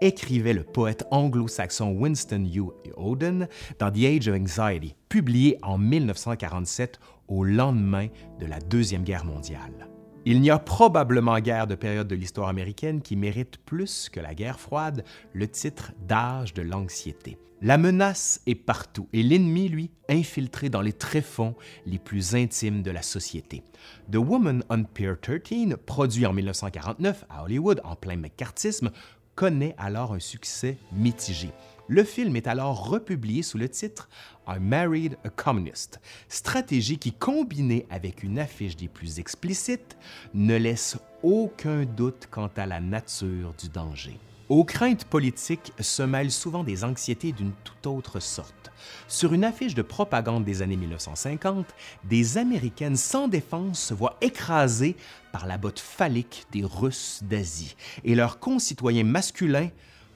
écrivait 0.00 0.52
le 0.52 0.62
poète 0.62 1.04
anglo-saxon 1.10 1.92
Winston 1.92 2.44
Hugh 2.44 2.70
Oden 2.96 3.48
dans 3.78 3.90
The 3.90 4.04
Age 4.04 4.28
of 4.28 4.40
Anxiety, 4.40 4.94
publié 5.08 5.58
en 5.62 5.78
1947 5.78 7.00
au 7.26 7.42
lendemain 7.44 8.08
de 8.38 8.46
la 8.46 8.60
Deuxième 8.60 9.02
Guerre 9.02 9.24
mondiale. 9.24 9.88
Il 10.26 10.40
n'y 10.40 10.50
a 10.50 10.58
probablement 10.58 11.38
guère 11.38 11.66
de 11.66 11.74
période 11.74 12.08
de 12.08 12.14
l'histoire 12.14 12.48
américaine 12.48 13.02
qui 13.02 13.14
mérite 13.14 13.58
plus 13.58 14.08
que 14.08 14.20
la 14.20 14.34
guerre 14.34 14.58
froide 14.58 15.04
le 15.34 15.46
titre 15.46 15.92
d'âge 16.06 16.54
de 16.54 16.62
l'anxiété. 16.62 17.36
La 17.60 17.76
menace 17.76 18.40
est 18.46 18.54
partout 18.54 19.06
et 19.12 19.22
l'ennemi, 19.22 19.68
lui, 19.68 19.90
infiltré 20.08 20.70
dans 20.70 20.80
les 20.80 20.94
tréfonds 20.94 21.54
les 21.84 21.98
plus 21.98 22.34
intimes 22.34 22.82
de 22.82 22.90
la 22.90 23.02
société. 23.02 23.62
The 24.10 24.16
Woman 24.16 24.64
on 24.70 24.84
Pier 24.84 25.12
13, 25.20 25.76
produit 25.84 26.24
en 26.24 26.32
1949 26.32 27.26
à 27.28 27.44
Hollywood 27.44 27.82
en 27.84 27.94
plein 27.94 28.16
McCarthyisme, 28.16 28.90
connaît 29.34 29.74
alors 29.76 30.14
un 30.14 30.20
succès 30.20 30.78
mitigé. 30.92 31.50
Le 31.86 32.02
film 32.02 32.34
est 32.36 32.46
alors 32.46 32.88
republié 32.88 33.42
sous 33.42 33.58
le 33.58 33.68
titre 33.68 34.08
I 34.48 34.58
Married 34.58 35.18
a 35.22 35.28
Communist, 35.28 36.00
stratégie 36.28 36.96
qui, 36.96 37.12
combinée 37.12 37.86
avec 37.90 38.22
une 38.22 38.38
affiche 38.38 38.74
des 38.74 38.88
plus 38.88 39.18
explicites, 39.18 39.98
ne 40.32 40.56
laisse 40.56 40.96
aucun 41.22 41.84
doute 41.84 42.28
quant 42.30 42.50
à 42.56 42.64
la 42.64 42.80
nature 42.80 43.52
du 43.60 43.68
danger. 43.68 44.18
Aux 44.48 44.64
craintes 44.64 45.04
politiques 45.04 45.72
se 45.78 46.02
mêlent 46.02 46.30
souvent 46.30 46.64
des 46.64 46.84
anxiétés 46.84 47.32
d'une 47.32 47.52
toute 47.64 47.86
autre 47.86 48.18
sorte. 48.18 48.70
Sur 49.06 49.34
une 49.34 49.44
affiche 49.44 49.74
de 49.74 49.82
propagande 49.82 50.44
des 50.44 50.62
années 50.62 50.76
1950, 50.76 51.66
des 52.04 52.38
Américaines 52.38 52.96
sans 52.96 53.28
défense 53.28 53.80
se 53.80 53.94
voient 53.94 54.16
écrasées 54.22 54.96
par 55.32 55.46
la 55.46 55.58
botte 55.58 55.80
phallique 55.80 56.46
des 56.50 56.64
Russes 56.64 57.20
d'Asie 57.22 57.76
et 58.04 58.14
leurs 58.14 58.38
concitoyens 58.38 59.04
masculins 59.04 59.70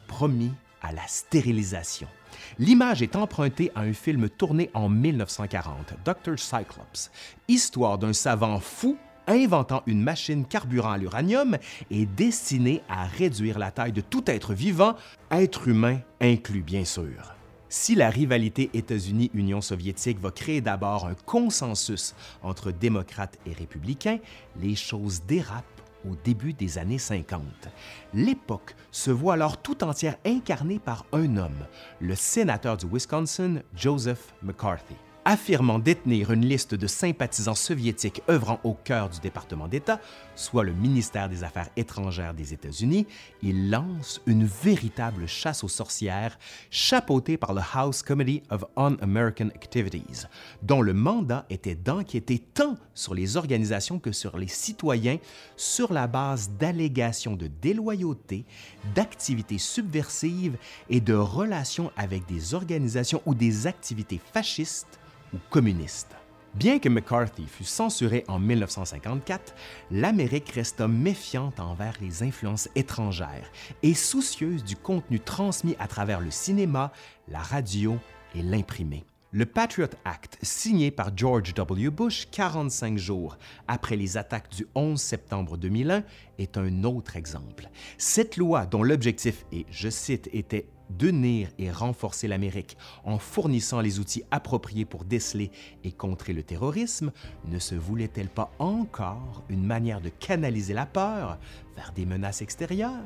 promis 0.07 0.53
à 0.83 0.93
la 0.93 1.07
stérilisation. 1.07 2.09
L'image 2.59 3.03
est 3.03 3.17
empruntée 3.17 3.71
à 3.75 3.81
un 3.81 3.93
film 3.93 4.29
tourné 4.29 4.71
en 4.75 4.89
1940, 4.89 5.95
Dr. 6.05 6.39
Cyclops, 6.39 7.11
histoire 7.49 7.99
d'un 7.99 8.13
savant 8.13 8.61
fou 8.61 8.97
inventant 9.29 9.83
une 9.87 10.03
machine 10.03 10.45
carburant 10.47 10.93
à 10.93 10.99
l'uranium 10.99 11.59
et 11.91 12.07
destinée 12.07 12.83
à 12.89 13.05
réduire 13.05 13.59
la 13.59 13.71
taille 13.71 13.93
de 13.93 14.01
tout 14.01 14.25
être 14.27 14.55
vivant, 14.55 14.97
être 15.31 15.69
humain 15.69 16.01
inclus 16.21 16.63
bien 16.63 16.85
sûr. 16.85 17.35
Si 17.69 17.95
la 17.95 18.09
rivalité 18.09 18.71
États-Unis-Union 18.73 19.61
soviétique 19.61 20.19
va 20.21 20.31
créer 20.31 20.63
d'abord 20.63 21.07
un 21.07 21.15
consensus 21.27 22.15
entre 22.43 22.71
démocrates 22.71 23.39
et 23.45 23.53
républicains, 23.53 24.19
les 24.59 24.75
choses 24.75 25.23
dérapent 25.29 25.78
au 26.05 26.15
début 26.25 26.53
des 26.53 26.79
années 26.79 26.99
50. 26.99 27.43
L'époque 28.15 28.75
se 28.91 29.11
voit 29.11 29.35
alors 29.35 29.61
tout 29.61 29.85
entière 29.85 30.17
incarnée 30.25 30.79
par 30.79 31.07
un 31.13 31.37
homme, 31.37 31.67
le 32.01 32.15
sénateur 32.15 32.77
du 32.77 32.87
Wisconsin, 32.87 33.63
Joseph 33.75 34.35
McCarthy. 34.43 34.97
Affirmant 35.25 35.79
détenir 35.79 36.31
une 36.33 36.45
liste 36.45 36.75
de 36.75 36.87
sympathisants 36.87 37.55
soviétiques 37.55 38.23
œuvrant 38.31 38.61
au 38.65 38.75
cœur 38.75 39.09
du 39.09 39.21
département 39.21 39.69
d'État, 39.69 40.01
soit 40.35 40.65
le 40.65 40.73
ministère 40.73 41.29
des 41.29 41.45
Affaires 41.45 41.69
étrangères 41.77 42.35
des 42.35 42.55
États-Unis, 42.55 43.07
il 43.43 43.71
lance 43.71 44.21
une 44.27 44.45
véritable 44.45 45.27
chasse 45.27 45.65
aux 45.65 45.69
sorcières 45.69 46.39
chapeautée 46.71 47.37
par 47.37 47.53
le 47.53 47.61
House 47.75 48.03
Committee 48.03 48.43
of 48.51 48.65
Un-American 48.77 49.49
Activities, 49.49 50.27
dont 50.63 50.83
le 50.83 50.95
mandat 50.95 51.45
était 51.51 51.75
d'enquêter 51.75 52.39
tant 52.39 52.77
sur 52.95 53.15
les 53.15 53.37
organisations 53.37 53.99
que 53.99 54.13
sur 54.13 54.39
les 54.39 54.49
citoyens 54.49 55.19
sur 55.57 55.93
la 55.93 56.07
base 56.07 56.51
d'allégations 56.59 57.37
de 57.37 57.47
déloyauté, 57.47 58.45
d'activités 58.95 59.59
subversives 59.59 60.57
et 60.89 61.01
de 61.01 61.15
relations 61.15 61.91
avec 61.97 62.27
des 62.27 62.55
organisations 62.55 63.23
ou 63.27 63.35
des 63.35 63.67
activités 63.67 64.21
fascistes 64.33 64.99
ou 65.33 65.39
communiste. 65.51 66.17
Bien 66.55 66.79
que 66.79 66.89
McCarthy 66.89 67.47
fut 67.47 67.65
censuré 67.65 68.25
en 68.27 68.39
1954, 68.39 69.55
l'Amérique 69.91 70.49
resta 70.51 70.89
méfiante 70.89 71.61
envers 71.61 71.95
les 72.01 72.23
influences 72.23 72.69
étrangères 72.75 73.51
et 73.83 73.95
soucieuse 73.95 74.65
du 74.65 74.75
contenu 74.75 75.21
transmis 75.21 75.77
à 75.79 75.87
travers 75.87 76.21
le 76.21 76.31
cinéma, 76.31 76.91
la 77.29 77.41
radio 77.41 77.97
et 78.35 78.43
l'imprimé. 78.43 79.05
Le 79.31 79.45
Patriot 79.45 79.91
Act, 80.07 80.39
signé 80.41 80.91
par 80.91 81.15
George 81.15 81.53
W. 81.53 81.91
Bush 81.91 82.29
45 82.31 82.97
jours 82.97 83.37
après 83.67 83.95
les 83.95 84.17
attaques 84.17 84.49
du 84.51 84.67
11 84.75 84.99
septembre 84.99 85.59
2001, 85.59 86.03
est 86.39 86.57
un 86.57 86.83
autre 86.85 87.15
exemple. 87.15 87.69
Cette 87.99 88.39
loi, 88.39 88.65
dont 88.65 88.83
l'objectif, 88.83 89.45
et 89.53 89.67
je 89.71 89.91
cite, 89.91 90.31
était 90.33 90.67
d'unir 90.89 91.51
et 91.59 91.71
renforcer 91.71 92.27
l'Amérique 92.27 92.79
en 93.05 93.19
fournissant 93.19 93.83
les 93.83 93.99
outils 93.99 94.25
appropriés 94.31 94.87
pour 94.87 95.05
déceler 95.05 95.51
et 95.85 95.93
contrer 95.93 96.33
le 96.33 96.43
terrorisme, 96.43 97.13
ne 97.45 97.59
se 97.59 97.75
voulait-elle 97.75 98.31
pas 98.31 98.51
encore 98.59 99.45
une 99.51 99.67
manière 99.67 100.01
de 100.01 100.09
canaliser 100.09 100.73
la 100.73 100.87
peur 100.87 101.39
vers 101.77 101.93
des 101.93 102.07
menaces 102.07 102.41
extérieures? 102.41 103.05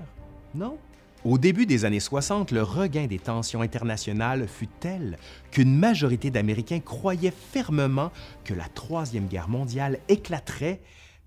Non? 0.55 0.79
Au 1.25 1.39
début 1.39 1.67
des 1.67 1.85
années 1.85 2.01
60, 2.01 2.51
le 2.51 2.65
regain 2.65 3.07
des 3.07 3.21
tensions 3.21 3.61
internationales 3.61 4.49
fut 4.49 4.67
tel 4.67 5.19
qu'une 5.53 5.77
majorité 5.79 6.33
d'Américains 6.33 6.81
croyaient 6.81 7.33
fermement 7.53 8.11
que 8.43 8.55
la 8.55 8.65
Troisième 8.65 9.29
Guerre 9.29 9.49
mondiale 9.49 10.01
éclaterait 10.09 10.81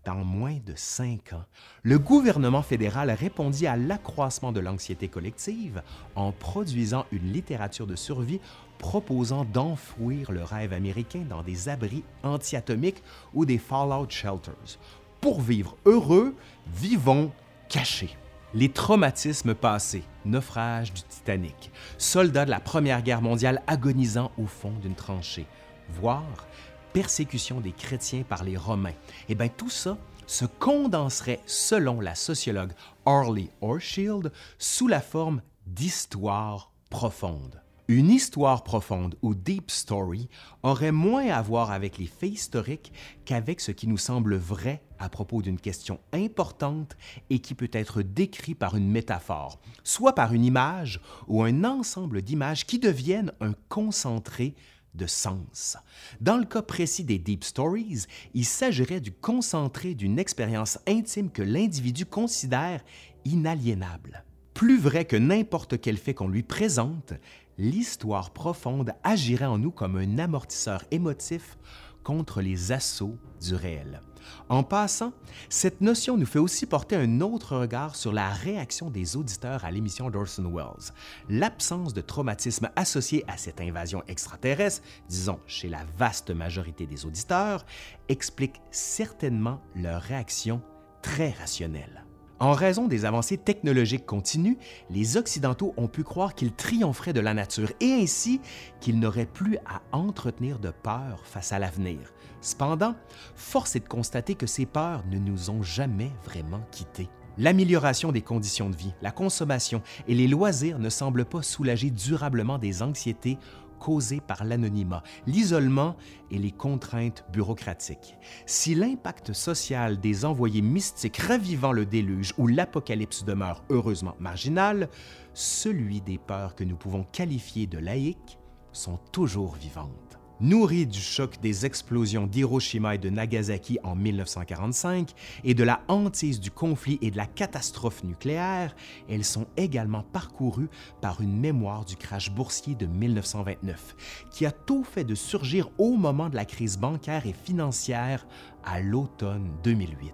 dans 0.03 0.25
moins 0.25 0.57
de 0.65 0.73
cinq 0.75 1.31
ans, 1.31 1.45
le 1.81 1.97
gouvernement 1.97 2.61
fédéral 2.61 3.09
répondit 3.09 3.67
à 3.67 3.77
l'accroissement 3.77 4.51
de 4.51 4.59
l'anxiété 4.59 5.07
collective 5.07 5.81
en 6.15 6.31
produisant 6.33 7.05
une 7.13 7.31
littérature 7.31 7.87
de 7.87 7.95
survie 7.95 8.41
proposant 8.77 9.45
d'enfouir 9.45 10.31
le 10.31 10.43
rêve 10.43 10.73
américain 10.73 11.23
dans 11.27 11.41
des 11.41 11.69
abris 11.69 12.03
antiatomiques 12.21 13.01
ou 13.33 13.45
des 13.45 13.57
fallout 13.57 14.09
shelters. 14.09 14.77
Pour 15.21 15.41
vivre 15.41 15.77
heureux, 15.85 16.35
vivons 16.67 17.31
cachés. 17.69 18.15
Les 18.55 18.69
traumatismes 18.69 19.53
passés, 19.53 20.05
naufrage 20.23 20.93
du 20.93 21.01
Titanic, 21.01 21.71
soldats 21.97 22.45
de 22.45 22.49
la 22.49 22.61
Première 22.61 23.01
Guerre 23.01 23.21
mondiale 23.21 23.61
agonisant 23.67 24.31
au 24.37 24.45
fond 24.45 24.71
d'une 24.81 24.95
tranchée, 24.95 25.45
voire 25.89 26.47
persécution 26.93 27.59
des 27.59 27.73
chrétiens 27.73 28.23
par 28.23 28.45
les 28.45 28.55
Romains. 28.55 28.93
Eh 29.27 29.35
bien, 29.35 29.49
tout 29.49 29.69
ça 29.69 29.97
se 30.25 30.45
condenserait, 30.45 31.41
selon 31.45 31.99
la 31.99 32.15
sociologue 32.15 32.71
Harley 33.05 33.49
Horsfield, 33.59 34.31
sous 34.57 34.87
la 34.87 35.01
forme 35.01 35.41
d'histoire 35.67 36.71
profonde. 36.89 37.61
Une 37.87 38.09
histoire 38.09 38.63
profonde 38.63 39.15
ou 39.21 39.35
deep 39.35 39.69
story 39.69 40.27
aurait 40.63 40.91
moins 40.91 41.27
à 41.27 41.39
voir 41.43 41.69
avec 41.69 41.99
les 41.99 42.07
faits 42.07 42.31
historiques 42.31 42.91
qu'avec 43.25 43.61
ce 43.61 43.71
qui 43.71 43.85
nous 43.85 43.99
semble 43.99 44.37
vrai 44.37 44.81
à 44.97 45.07
propos 45.07 45.43
d'une 45.43 45.59
question 45.59 45.99
importante 46.11 46.97
et 47.29 47.37
qui 47.37 47.53
peut 47.53 47.69
être 47.71 48.01
décrit 48.01 48.55
par 48.55 48.75
une 48.75 48.89
métaphore, 48.89 49.59
soit 49.83 50.15
par 50.15 50.33
une 50.33 50.43
image 50.43 50.99
ou 51.27 51.43
un 51.43 51.63
ensemble 51.63 52.23
d'images 52.23 52.65
qui 52.65 52.79
deviennent 52.79 53.33
un 53.39 53.53
concentré 53.69 54.55
de 54.95 55.05
sens. 55.05 55.77
Dans 56.21 56.37
le 56.37 56.45
cas 56.45 56.63
précis 56.63 57.03
des 57.03 57.19
Deep 57.19 57.43
Stories, 57.43 58.05
il 58.33 58.45
s'agirait 58.45 58.99
du 58.99 59.11
concentré 59.11 59.93
d'une 59.93 60.17
expérience 60.17 60.79
intime 60.87 61.29
que 61.29 61.43
l'individu 61.43 62.07
considère 62.07 62.83
inaliénable. 63.25 64.23
Plus 64.55 64.79
vrai 64.79 65.03
que 65.03 65.17
n'importe 65.17 65.81
quel 65.81 65.97
fait 65.97 66.13
qu'on 66.13 66.29
lui 66.29 66.41
présente, 66.41 67.11
l'histoire 67.57 68.31
profonde 68.31 68.93
agirait 69.03 69.45
en 69.45 69.57
nous 69.57 69.71
comme 69.71 69.97
un 69.97 70.17
amortisseur 70.19 70.83
émotif 70.91 71.57
contre 72.03 72.41
les 72.41 72.71
assauts 72.71 73.17
du 73.41 73.55
réel. 73.55 74.01
En 74.49 74.63
passant, 74.63 75.11
cette 75.49 75.81
notion 75.81 76.17
nous 76.17 76.25
fait 76.25 76.39
aussi 76.39 76.65
porter 76.65 76.95
un 76.95 77.21
autre 77.21 77.57
regard 77.57 77.95
sur 77.95 78.13
la 78.13 78.29
réaction 78.29 78.89
des 78.89 79.15
auditeurs 79.17 79.65
à 79.65 79.71
l'émission 79.71 80.09
d'Orson 80.09 80.51
Welles. 80.51 80.93
L'absence 81.29 81.93
de 81.93 82.01
traumatisme 82.01 82.69
associé 82.75 83.23
à 83.27 83.37
cette 83.37 83.61
invasion 83.61 84.03
extraterrestre, 84.07 84.83
disons 85.09 85.39
chez 85.47 85.69
la 85.69 85.83
vaste 85.97 86.31
majorité 86.31 86.85
des 86.85 87.05
auditeurs, 87.05 87.65
explique 88.09 88.61
certainement 88.71 89.61
leur 89.75 90.01
réaction 90.01 90.61
très 91.01 91.31
rationnelle. 91.31 92.04
En 92.39 92.51
raison 92.51 92.87
des 92.89 93.05
avancées 93.05 93.37
technologiques 93.37 94.05
continues, 94.05 94.57
les 94.89 95.15
Occidentaux 95.15 95.73
ont 95.77 95.87
pu 95.87 96.03
croire 96.03 96.35
qu'ils 96.35 96.51
triompheraient 96.51 97.13
de 97.13 97.21
la 97.21 97.33
nature 97.33 97.71
et 97.79 97.93
ainsi 97.93 98.41
qu'ils 98.81 98.99
n'auraient 98.99 99.25
plus 99.25 99.57
à 99.65 99.81
entretenir 99.95 100.59
de 100.59 100.69
peur 100.69 101.21
face 101.23 101.53
à 101.53 101.59
l'avenir. 101.59 101.99
Cependant, 102.41 102.93
force 103.35 103.77
est 103.77 103.79
de 103.79 103.87
constater 103.87 104.35
que 104.35 104.47
ces 104.47 104.65
peurs 104.65 105.05
ne 105.09 105.17
nous 105.17 105.49
ont 105.49 105.63
jamais 105.63 106.11
vraiment 106.25 106.61
quittés. 106.71 107.07
L'amélioration 107.37 108.11
des 108.11 108.21
conditions 108.21 108.69
de 108.69 108.75
vie, 108.75 108.93
la 109.01 109.11
consommation 109.11 109.81
et 110.07 110.15
les 110.15 110.27
loisirs 110.27 110.79
ne 110.79 110.89
semblent 110.89 111.25
pas 111.25 111.41
soulager 111.41 111.89
durablement 111.89 112.57
des 112.57 112.81
anxiétés 112.81 113.37
causées 113.79 114.21
par 114.21 114.43
l'anonymat, 114.43 115.03
l'isolement 115.27 115.95
et 116.31 116.37
les 116.37 116.51
contraintes 116.51 117.25
bureaucratiques. 117.31 118.17
Si 118.45 118.75
l'impact 118.75 119.33
social 119.33 119.99
des 119.99 120.25
envoyés 120.25 120.61
mystiques 120.61 121.17
ravivant 121.17 121.71
le 121.71 121.85
déluge 121.85 122.33
ou 122.37 122.47
l'apocalypse 122.47 123.23
demeure 123.23 123.63
heureusement 123.69 124.15
marginal, 124.19 124.89
celui 125.33 126.01
des 126.01 126.17
peurs 126.17 126.55
que 126.55 126.63
nous 126.63 126.75
pouvons 126.77 127.03
qualifier 127.03 127.67
de 127.67 127.77
laïques 127.77 128.39
sont 128.71 128.99
toujours 129.11 129.55
vivantes. 129.55 130.19
Nourries 130.41 130.85
du 130.85 130.99
choc 130.99 131.39
des 131.41 131.65
explosions 131.65 132.27
d'Hiroshima 132.27 132.95
et 132.95 132.97
de 132.97 133.09
Nagasaki 133.09 133.79
en 133.83 133.95
1945 133.95 135.11
et 135.45 135.53
de 135.53 135.63
la 135.63 135.81
hantise 135.87 136.41
du 136.41 136.51
conflit 136.51 136.99
et 137.01 137.09
de 137.09 137.15
la 137.15 137.25
catastrophe 137.25 138.03
nucléaire, 138.03 138.75
elles 139.07 139.23
sont 139.23 139.47
également 139.55 140.03
parcourues 140.03 140.69
par 140.99 141.21
une 141.21 141.39
mémoire 141.39 141.85
du 141.85 141.95
crash 141.95 142.31
boursier 142.31 142.75
de 142.75 142.85
1929, 142.85 143.95
qui 144.29 144.45
a 144.45 144.51
tout 144.51 144.83
fait 144.83 145.05
de 145.05 145.15
surgir 145.15 145.69
au 145.77 145.95
moment 145.95 146.27
de 146.27 146.35
la 146.35 146.43
crise 146.43 146.77
bancaire 146.77 147.25
et 147.25 147.33
financière 147.33 148.27
à 148.65 148.81
l'automne 148.81 149.49
2008. 149.63 150.13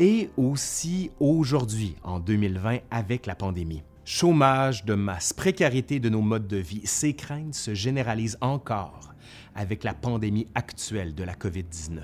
Et 0.00 0.30
aussi 0.36 1.12
aujourd'hui, 1.20 1.94
en 2.02 2.18
2020, 2.18 2.78
avec 2.90 3.26
la 3.26 3.36
pandémie. 3.36 3.84
Chômage 4.06 4.84
de 4.84 4.92
masse, 4.92 5.32
précarité 5.32 5.98
de 5.98 6.10
nos 6.10 6.20
modes 6.20 6.46
de 6.46 6.58
vie, 6.58 6.82
ces 6.84 7.14
craintes 7.14 7.54
se 7.54 7.72
généralisent 7.72 8.36
encore 8.42 9.14
avec 9.54 9.82
la 9.82 9.94
pandémie 9.94 10.46
actuelle 10.54 11.14
de 11.14 11.24
la 11.24 11.32
COVID-19. 11.32 12.02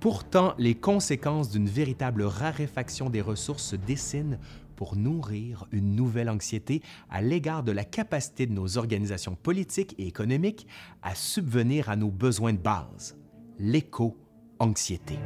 Pourtant, 0.00 0.54
les 0.58 0.74
conséquences 0.74 1.50
d'une 1.50 1.68
véritable 1.68 2.24
raréfaction 2.24 3.08
des 3.08 3.20
ressources 3.20 3.62
se 3.62 3.76
dessinent 3.76 4.40
pour 4.74 4.96
nourrir 4.96 5.64
une 5.70 5.94
nouvelle 5.94 6.28
anxiété 6.28 6.82
à 7.08 7.22
l'égard 7.22 7.62
de 7.62 7.70
la 7.72 7.84
capacité 7.84 8.46
de 8.46 8.52
nos 8.52 8.76
organisations 8.76 9.36
politiques 9.36 9.94
et 9.96 10.08
économiques 10.08 10.66
à 11.02 11.14
subvenir 11.14 11.88
à 11.88 11.94
nos 11.94 12.10
besoins 12.10 12.52
de 12.52 12.58
base, 12.58 13.16
l'éco-anxiété. 13.60 15.20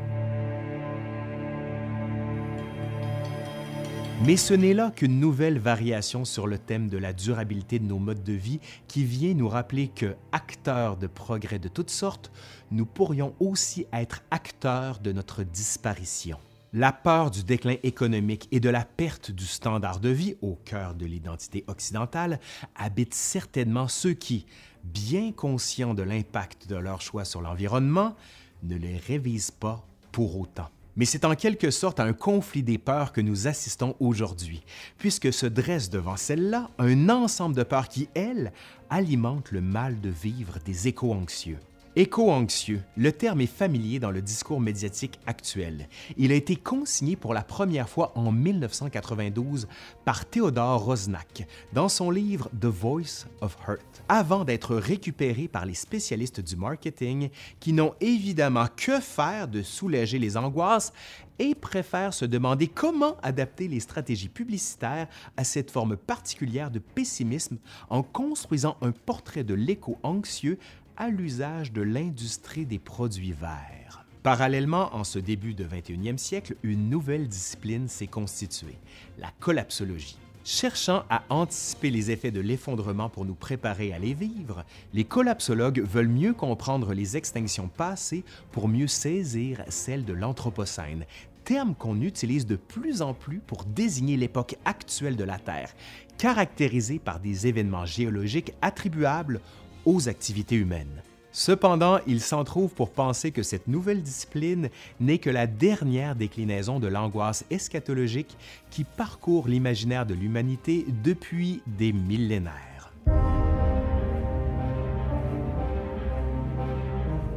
Mais 4.25 4.37
ce 4.37 4.55
n'est 4.55 4.73
là 4.73 4.93
qu'une 4.95 5.19
nouvelle 5.19 5.59
variation 5.59 6.25
sur 6.25 6.47
le 6.47 6.57
thème 6.57 6.89
de 6.89 6.97
la 6.97 7.13
durabilité 7.13 7.81
de 7.81 7.87
nos 7.87 7.99
modes 7.99 8.23
de 8.23 8.33
vie 8.33 8.61
qui 8.87 9.03
vient 9.03 9.35
nous 9.35 9.49
rappeler 9.49 9.89
que, 9.89 10.15
acteurs 10.31 10.97
de 10.97 11.09
progrès 11.09 11.59
de 11.59 11.67
toutes 11.67 11.91
sortes, 11.91 12.31
nous 12.71 12.87
pourrions 12.87 13.35
aussi 13.41 13.85
être 13.93 14.23
acteurs 14.31 15.01
de 15.01 15.11
notre 15.11 15.43
disparition. 15.43 16.39
La 16.73 16.93
peur 16.93 17.33
du 17.33 17.43
déclin 17.43 17.75
économique 17.83 18.47
et 18.53 18.61
de 18.61 18.69
la 18.69 18.85
perte 18.85 19.33
du 19.33 19.45
standard 19.45 19.99
de 19.99 20.11
vie 20.11 20.37
au 20.41 20.55
cœur 20.65 20.95
de 20.95 21.05
l'identité 21.05 21.65
occidentale 21.67 22.39
habite 22.77 23.15
certainement 23.15 23.89
ceux 23.89 24.15
qui, 24.15 24.47
bien 24.85 25.33
conscients 25.33 25.95
de 25.95 26.05
l'impact 26.05 26.69
de 26.69 26.77
leurs 26.77 27.03
choix 27.03 27.25
sur 27.25 27.43
l'environnement, 27.43 28.15
ne 28.63 28.77
les 28.77 28.99
révisent 28.99 29.51
pas 29.51 29.85
pour 30.13 30.39
autant. 30.39 30.69
Mais 30.97 31.05
c'est 31.05 31.25
en 31.25 31.35
quelque 31.35 31.71
sorte 31.71 32.01
un 32.01 32.13
conflit 32.13 32.63
des 32.63 32.79
peurs 32.79 33.13
que 33.13 33.21
nous 33.21 33.47
assistons 33.47 33.97
aujourd'hui, 33.99 34.63
puisque 34.99 35.33
se 35.33 35.47
dresse 35.47 35.91
devant 35.91 36.17
celle-là 36.17 36.71
un 36.79 37.09
ensemble 37.09 37.57
de 37.57 37.63
peurs 37.63 37.89
qui, 37.89 38.09
elles, 38.15 38.53
alimentent 38.91 39.53
le 39.53 39.63
mal 39.63 40.01
de 40.01 40.11
vivre 40.11 40.59
des 40.65 40.89
éco-anxieux. 40.89 41.59
Éco-anxieux, 41.95 42.81
le 42.97 43.13
terme 43.13 43.43
est 43.43 43.47
familier 43.47 43.99
dans 43.99 44.11
le 44.11 44.23
discours 44.23 44.63
médiatique 44.63 45.21
actuel. 45.27 45.91
Il 46.17 46.33
a 46.33 46.35
été 46.35 46.57
consigné 46.57 47.17
pour 47.17 47.35
la 47.35 47.43
première 47.43 47.87
fois 47.87 48.13
en 48.15 48.33
1992 48.33 49.69
par 50.07 50.25
Theodore 50.25 50.83
Rosnack 50.83 51.47
dans 51.75 51.91
son 51.91 52.11
livre 52.11 52.49
The 52.59 52.65
Voice 52.65 53.27
of 53.43 53.59
Hurt, 53.69 54.03
avant 54.09 54.47
d'être 54.47 54.75
récupéré 54.75 55.49
par 55.49 55.67
les 55.67 55.75
spécialistes 55.75 56.41
du 56.41 56.57
marketing 56.57 57.29
qui 57.61 57.75
n'ont 57.75 57.93
évidemment 58.01 58.69
que 58.75 58.99
faire 58.99 59.47
de 59.47 59.61
soulager 59.61 60.19
les 60.19 60.39
angoisses 60.39 60.95
et 61.39 61.55
préfèrent 61.55 62.15
se 62.15 62.25
demander 62.25 62.69
comment 62.69 63.17
adapter 63.23 63.67
les 63.67 63.81
stratégies 63.81 64.29
publicitaires 64.29 65.09
à 65.37 65.45
cette 65.45 65.71
forme 65.71 65.97
particulière 65.97 66.71
de 66.71 66.79
pessimisme 66.79 67.59
en 67.91 68.03
construisant 68.03 68.77
un 68.81 68.93
portrait 68.93 69.45
de 69.45 69.55
l'éco-anxieux 69.55 70.59
à 70.97 71.09
l'usage 71.09 71.73
de 71.73 71.83
l'industrie 71.83 72.67
des 72.67 72.79
produits 72.79 73.33
verts. 73.33 74.05
Parallèlement, 74.23 74.95
en 74.95 75.05
ce 75.05 75.19
début 75.19 75.55
de 75.55 75.65
21e 75.65 76.19
siècle, 76.19 76.55
une 76.63 76.89
nouvelle 76.89 77.27
discipline 77.27 77.89
s'est 77.89 78.07
constituée, 78.07 78.79
la 79.19 79.31
collapsologie. 79.41 80.19
Cherchant 80.45 81.05
à 81.09 81.23
anticiper 81.29 81.91
les 81.91 82.11
effets 82.11 82.33
de 82.33 82.41
l'effondrement 82.41 83.09
pour 83.09 83.25
nous 83.25 83.35
préparer 83.35 83.93
à 83.93 83.99
les 83.99 84.15
vivre, 84.15 84.65
les 84.93 85.05
collapsologues 85.05 85.83
veulent 85.83 86.09
mieux 86.09 86.35
comprendre 86.35 86.95
les 86.95 87.17
extinctions 87.17 87.69
passées 87.69 88.25
pour 88.51 88.69
mieux 88.69 88.89
saisir 88.89 89.63
celles 89.69 90.05
de 90.05 90.13
l'Anthropocène, 90.13 91.05
terme 91.45 91.75
qu'on 91.75 92.01
utilise 92.01 92.47
de 92.47 92.57
plus 92.57 93.03
en 93.03 93.15
plus 93.15 93.39
pour 93.39 93.65
désigner 93.65 94.17
l'époque 94.17 94.57
actuelle 94.65 95.17
de 95.17 95.25
la 95.25 95.39
Terre, 95.39 95.75
caractérisée 96.19 96.99
par 96.99 97.21
des 97.21 97.47
événements 97.47 97.87
géologiques 97.87 98.53
attribuables 98.63 99.41
aux 99.85 100.09
activités 100.09 100.57
humaines. 100.57 101.03
Cependant, 101.35 101.99
il 102.07 102.21
s'en 102.21 102.45
trouve 102.45 102.75
pour 102.75 102.91
penser 102.91 103.33
que 103.33 103.43
cette 103.43 103.67
nouvelle 103.67 104.03
discipline 104.03 104.69
n'est 105.01 105.17
que 105.17 105.31
la 105.31 105.47
dernière 105.47 106.15
déclinaison 106.15 106.79
de 106.79 106.89
l'angoisse 106.89 107.47
eschatologique 107.51 108.37
qui 108.71 108.85
parcourt 108.85 109.49
l'imaginaire 109.49 110.05
de 110.05 110.13
l'humanité 110.13 110.85
depuis 111.03 111.63
des 111.67 111.95
millénaires. 111.95 112.93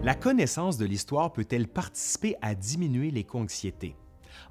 La 0.03 0.13
connaissance 0.13 0.77
de 0.77 0.85
l'histoire 0.85 1.33
peut-elle 1.33 1.67
participer 1.67 2.35
à 2.41 2.53
diminuer 2.53 3.11
l'éco-anxiété? 3.11 3.95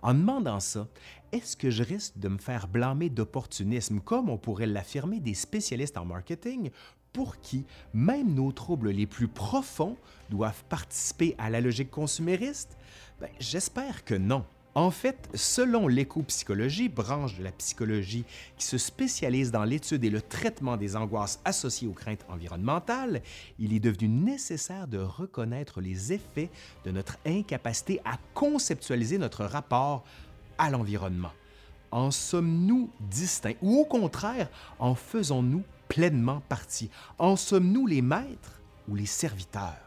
En 0.03 0.15
demandant 0.15 0.59
ça, 0.59 0.89
est-ce 1.33 1.57
que 1.57 1.71
je 1.71 1.83
risque 1.83 2.19
de 2.19 2.29
me 2.29 2.39
faire 2.39 2.67
blâmer 2.67 3.11
d'opportunisme, 3.11 4.01
comme 4.01 4.31
on 4.31 4.39
pourrait 4.39 4.67
l'affirmer 4.67 5.21
des 5.21 5.35
spécialistes 5.35 5.99
en 5.99 6.07
marketing, 6.07 6.71
pour 7.15 7.41
qui 7.41 7.65
même 7.95 8.35
nos 8.35 8.53
troubles 8.53 8.91
les 8.91 9.07
plus 9.07 9.29
profonds 9.29 9.97
doivent 10.29 10.65
participer 10.69 11.35
à 11.39 11.49
la 11.49 11.63
logique 11.63 11.91
consumériste? 11.91 12.77
Ben, 13.21 13.31
J'espère 13.41 14.05
que 14.05 14.15
non. 14.15 14.45
En 14.75 14.91
fait, 14.91 15.29
selon 15.35 15.87
l'éco-psychologie, 15.87 16.89
branche 16.89 17.39
de 17.39 17.45
la 17.45 17.53
psychologie 17.53 18.25
qui 18.59 18.67
se 18.67 18.77
spécialise 18.77 19.53
dans 19.53 19.63
l'étude 19.63 20.03
et 20.03 20.11
le 20.11 20.21
traitement 20.21 20.77
des 20.77 20.97
angoisses 20.97 21.41
associées 21.45 21.87
aux 21.87 21.93
craintes 21.93 22.27
environnementales, 22.29 23.23
il 23.61 23.73
est 23.73 23.79
devenu 23.79 24.09
nécessaire 24.09 24.89
de 24.89 24.99
reconnaître 24.99 25.81
les 25.81 26.13
effets 26.13 26.51
de 26.85 26.91
notre 26.91 27.19
incapacité 27.25 28.01
à 28.05 28.19
conceptualiser 28.35 29.17
notre 29.17 29.45
rapport 29.45 30.03
à 30.59 30.71
l'environnement. 30.71 31.33
En 31.93 32.11
sommes-nous 32.11 32.91
distincts? 32.99 33.55
Ou 33.63 33.79
au 33.79 33.85
contraire, 33.85 34.49
en 34.81 34.97
faisons-nous 34.97 35.63
pleinement 35.89 36.41
partie? 36.49 36.91
En 37.19 37.37
sommes-nous 37.37 37.87
les 37.87 38.03
maîtres 38.03 38.61
ou 38.89 38.95
les 38.95 39.07
serviteurs? 39.07 39.85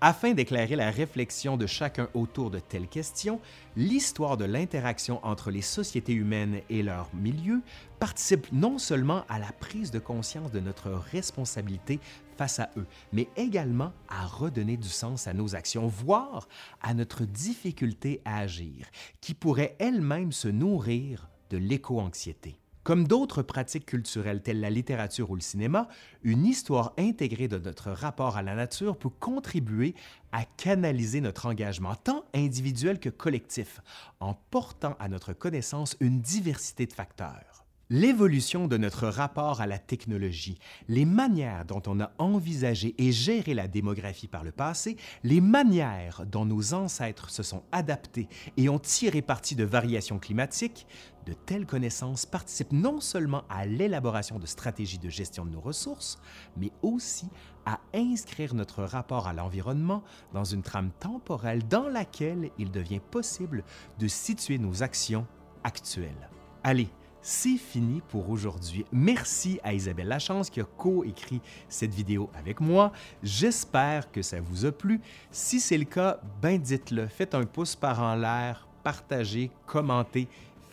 Afin 0.00 0.32
d'éclairer 0.32 0.76
la 0.76 0.92
réflexion 0.92 1.56
de 1.56 1.66
chacun 1.66 2.08
autour 2.14 2.52
de 2.52 2.60
telles 2.60 2.86
questions, 2.86 3.40
l'histoire 3.74 4.36
de 4.36 4.44
l'interaction 4.44 5.18
entre 5.26 5.50
les 5.50 5.62
sociétés 5.62 6.12
humaines 6.12 6.60
et 6.70 6.84
leur 6.84 7.12
milieu 7.16 7.62
participe 7.98 8.46
non 8.52 8.78
seulement 8.78 9.24
à 9.28 9.40
la 9.40 9.50
prise 9.50 9.90
de 9.90 9.98
conscience 9.98 10.52
de 10.52 10.60
notre 10.60 10.90
responsabilité 10.90 11.98
face 12.36 12.60
à 12.60 12.70
eux, 12.76 12.86
mais 13.12 13.26
également 13.36 13.92
à 14.08 14.24
redonner 14.24 14.76
du 14.76 14.88
sens 14.88 15.26
à 15.26 15.34
nos 15.34 15.56
actions, 15.56 15.88
voire 15.88 16.46
à 16.80 16.94
notre 16.94 17.24
difficulté 17.24 18.20
à 18.24 18.38
agir, 18.38 18.86
qui 19.20 19.34
pourrait 19.34 19.74
elle-même 19.80 20.30
se 20.30 20.46
nourrir 20.46 21.28
de 21.50 21.56
l'éco-anxiété. 21.56 22.60
Comme 22.88 23.06
d'autres 23.06 23.42
pratiques 23.42 23.84
culturelles 23.84 24.40
telles 24.40 24.60
la 24.60 24.70
littérature 24.70 25.30
ou 25.30 25.34
le 25.34 25.42
cinéma, 25.42 25.88
une 26.22 26.46
histoire 26.46 26.94
intégrée 26.96 27.46
de 27.46 27.58
notre 27.58 27.90
rapport 27.90 28.38
à 28.38 28.42
la 28.42 28.54
nature 28.54 28.96
peut 28.96 29.10
contribuer 29.10 29.94
à 30.32 30.46
canaliser 30.46 31.20
notre 31.20 31.44
engagement, 31.44 31.94
tant 31.96 32.24
individuel 32.34 32.98
que 32.98 33.10
collectif, 33.10 33.82
en 34.20 34.32
portant 34.32 34.96
à 35.00 35.08
notre 35.08 35.34
connaissance 35.34 35.98
une 36.00 36.22
diversité 36.22 36.86
de 36.86 36.94
facteurs. 36.94 37.47
L'évolution 37.90 38.68
de 38.68 38.76
notre 38.76 39.08
rapport 39.08 39.62
à 39.62 39.66
la 39.66 39.78
technologie, 39.78 40.58
les 40.88 41.06
manières 41.06 41.64
dont 41.64 41.80
on 41.86 42.00
a 42.00 42.10
envisagé 42.18 42.94
et 42.98 43.12
géré 43.12 43.54
la 43.54 43.66
démographie 43.66 44.28
par 44.28 44.44
le 44.44 44.52
passé, 44.52 44.98
les 45.24 45.40
manières 45.40 46.26
dont 46.26 46.44
nos 46.44 46.74
ancêtres 46.74 47.30
se 47.30 47.42
sont 47.42 47.62
adaptés 47.72 48.28
et 48.58 48.68
ont 48.68 48.78
tiré 48.78 49.22
parti 49.22 49.56
de 49.56 49.64
variations 49.64 50.18
climatiques, 50.18 50.86
de 51.24 51.32
telles 51.32 51.64
connaissances 51.64 52.26
participent 52.26 52.72
non 52.72 53.00
seulement 53.00 53.44
à 53.48 53.64
l'élaboration 53.64 54.38
de 54.38 54.44
stratégies 54.44 54.98
de 54.98 55.08
gestion 55.08 55.46
de 55.46 55.50
nos 55.50 55.60
ressources, 55.60 56.18
mais 56.58 56.72
aussi 56.82 57.30
à 57.64 57.80
inscrire 57.94 58.54
notre 58.54 58.82
rapport 58.82 59.26
à 59.26 59.32
l'environnement 59.32 60.04
dans 60.34 60.44
une 60.44 60.62
trame 60.62 60.90
temporelle 61.00 61.66
dans 61.66 61.88
laquelle 61.88 62.50
il 62.58 62.70
devient 62.70 63.00
possible 63.00 63.64
de 63.98 64.08
situer 64.08 64.58
nos 64.58 64.82
actions 64.82 65.26
actuelles. 65.64 66.28
Allez, 66.64 66.90
c'est 67.20 67.56
fini 67.56 68.00
pour 68.08 68.30
aujourd'hui. 68.30 68.84
Merci 68.92 69.60
à 69.62 69.74
Isabelle 69.74 70.08
Lachance 70.08 70.50
qui 70.50 70.60
a 70.60 70.64
co-écrit 70.64 71.40
cette 71.68 71.94
vidéo 71.94 72.30
avec 72.34 72.60
moi. 72.60 72.92
J'espère 73.22 74.10
que 74.10 74.22
ça 74.22 74.40
vous 74.40 74.66
a 74.66 74.72
plu. 74.72 75.00
Si 75.30 75.60
c'est 75.60 75.78
le 75.78 75.84
cas, 75.84 76.20
ben 76.40 76.58
dites-le. 76.58 77.06
Faites 77.06 77.34
un 77.34 77.44
pouce 77.44 77.76
par 77.76 78.00
en 78.00 78.14
l'air, 78.14 78.68
partagez, 78.82 79.50
commentez, 79.66 80.28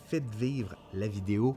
faites 0.06 0.34
vivre 0.34 0.76
la 0.94 1.08
vidéo 1.08 1.56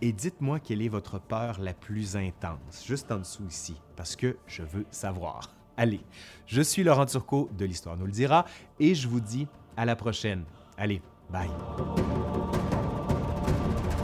et 0.00 0.12
dites-moi 0.12 0.60
quelle 0.60 0.82
est 0.82 0.88
votre 0.88 1.18
peur 1.18 1.58
la 1.60 1.72
plus 1.72 2.16
intense, 2.16 2.84
juste 2.86 3.10
en 3.10 3.18
dessous 3.18 3.46
ici, 3.48 3.76
parce 3.96 4.16
que 4.16 4.36
je 4.46 4.62
veux 4.62 4.86
savoir. 4.90 5.54
Allez, 5.76 6.00
je 6.46 6.62
suis 6.62 6.84
Laurent 6.84 7.06
Turcot 7.06 7.48
de 7.56 7.64
l'Histoire 7.64 7.96
nous 7.96 8.06
le 8.06 8.12
dira 8.12 8.44
et 8.78 8.94
je 8.94 9.08
vous 9.08 9.20
dis 9.20 9.48
à 9.76 9.84
la 9.84 9.96
prochaine. 9.96 10.44
Allez, 10.76 11.00
bye. 11.30 11.50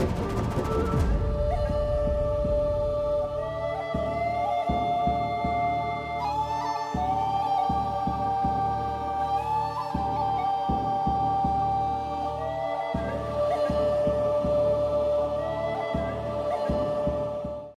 you 0.01 0.30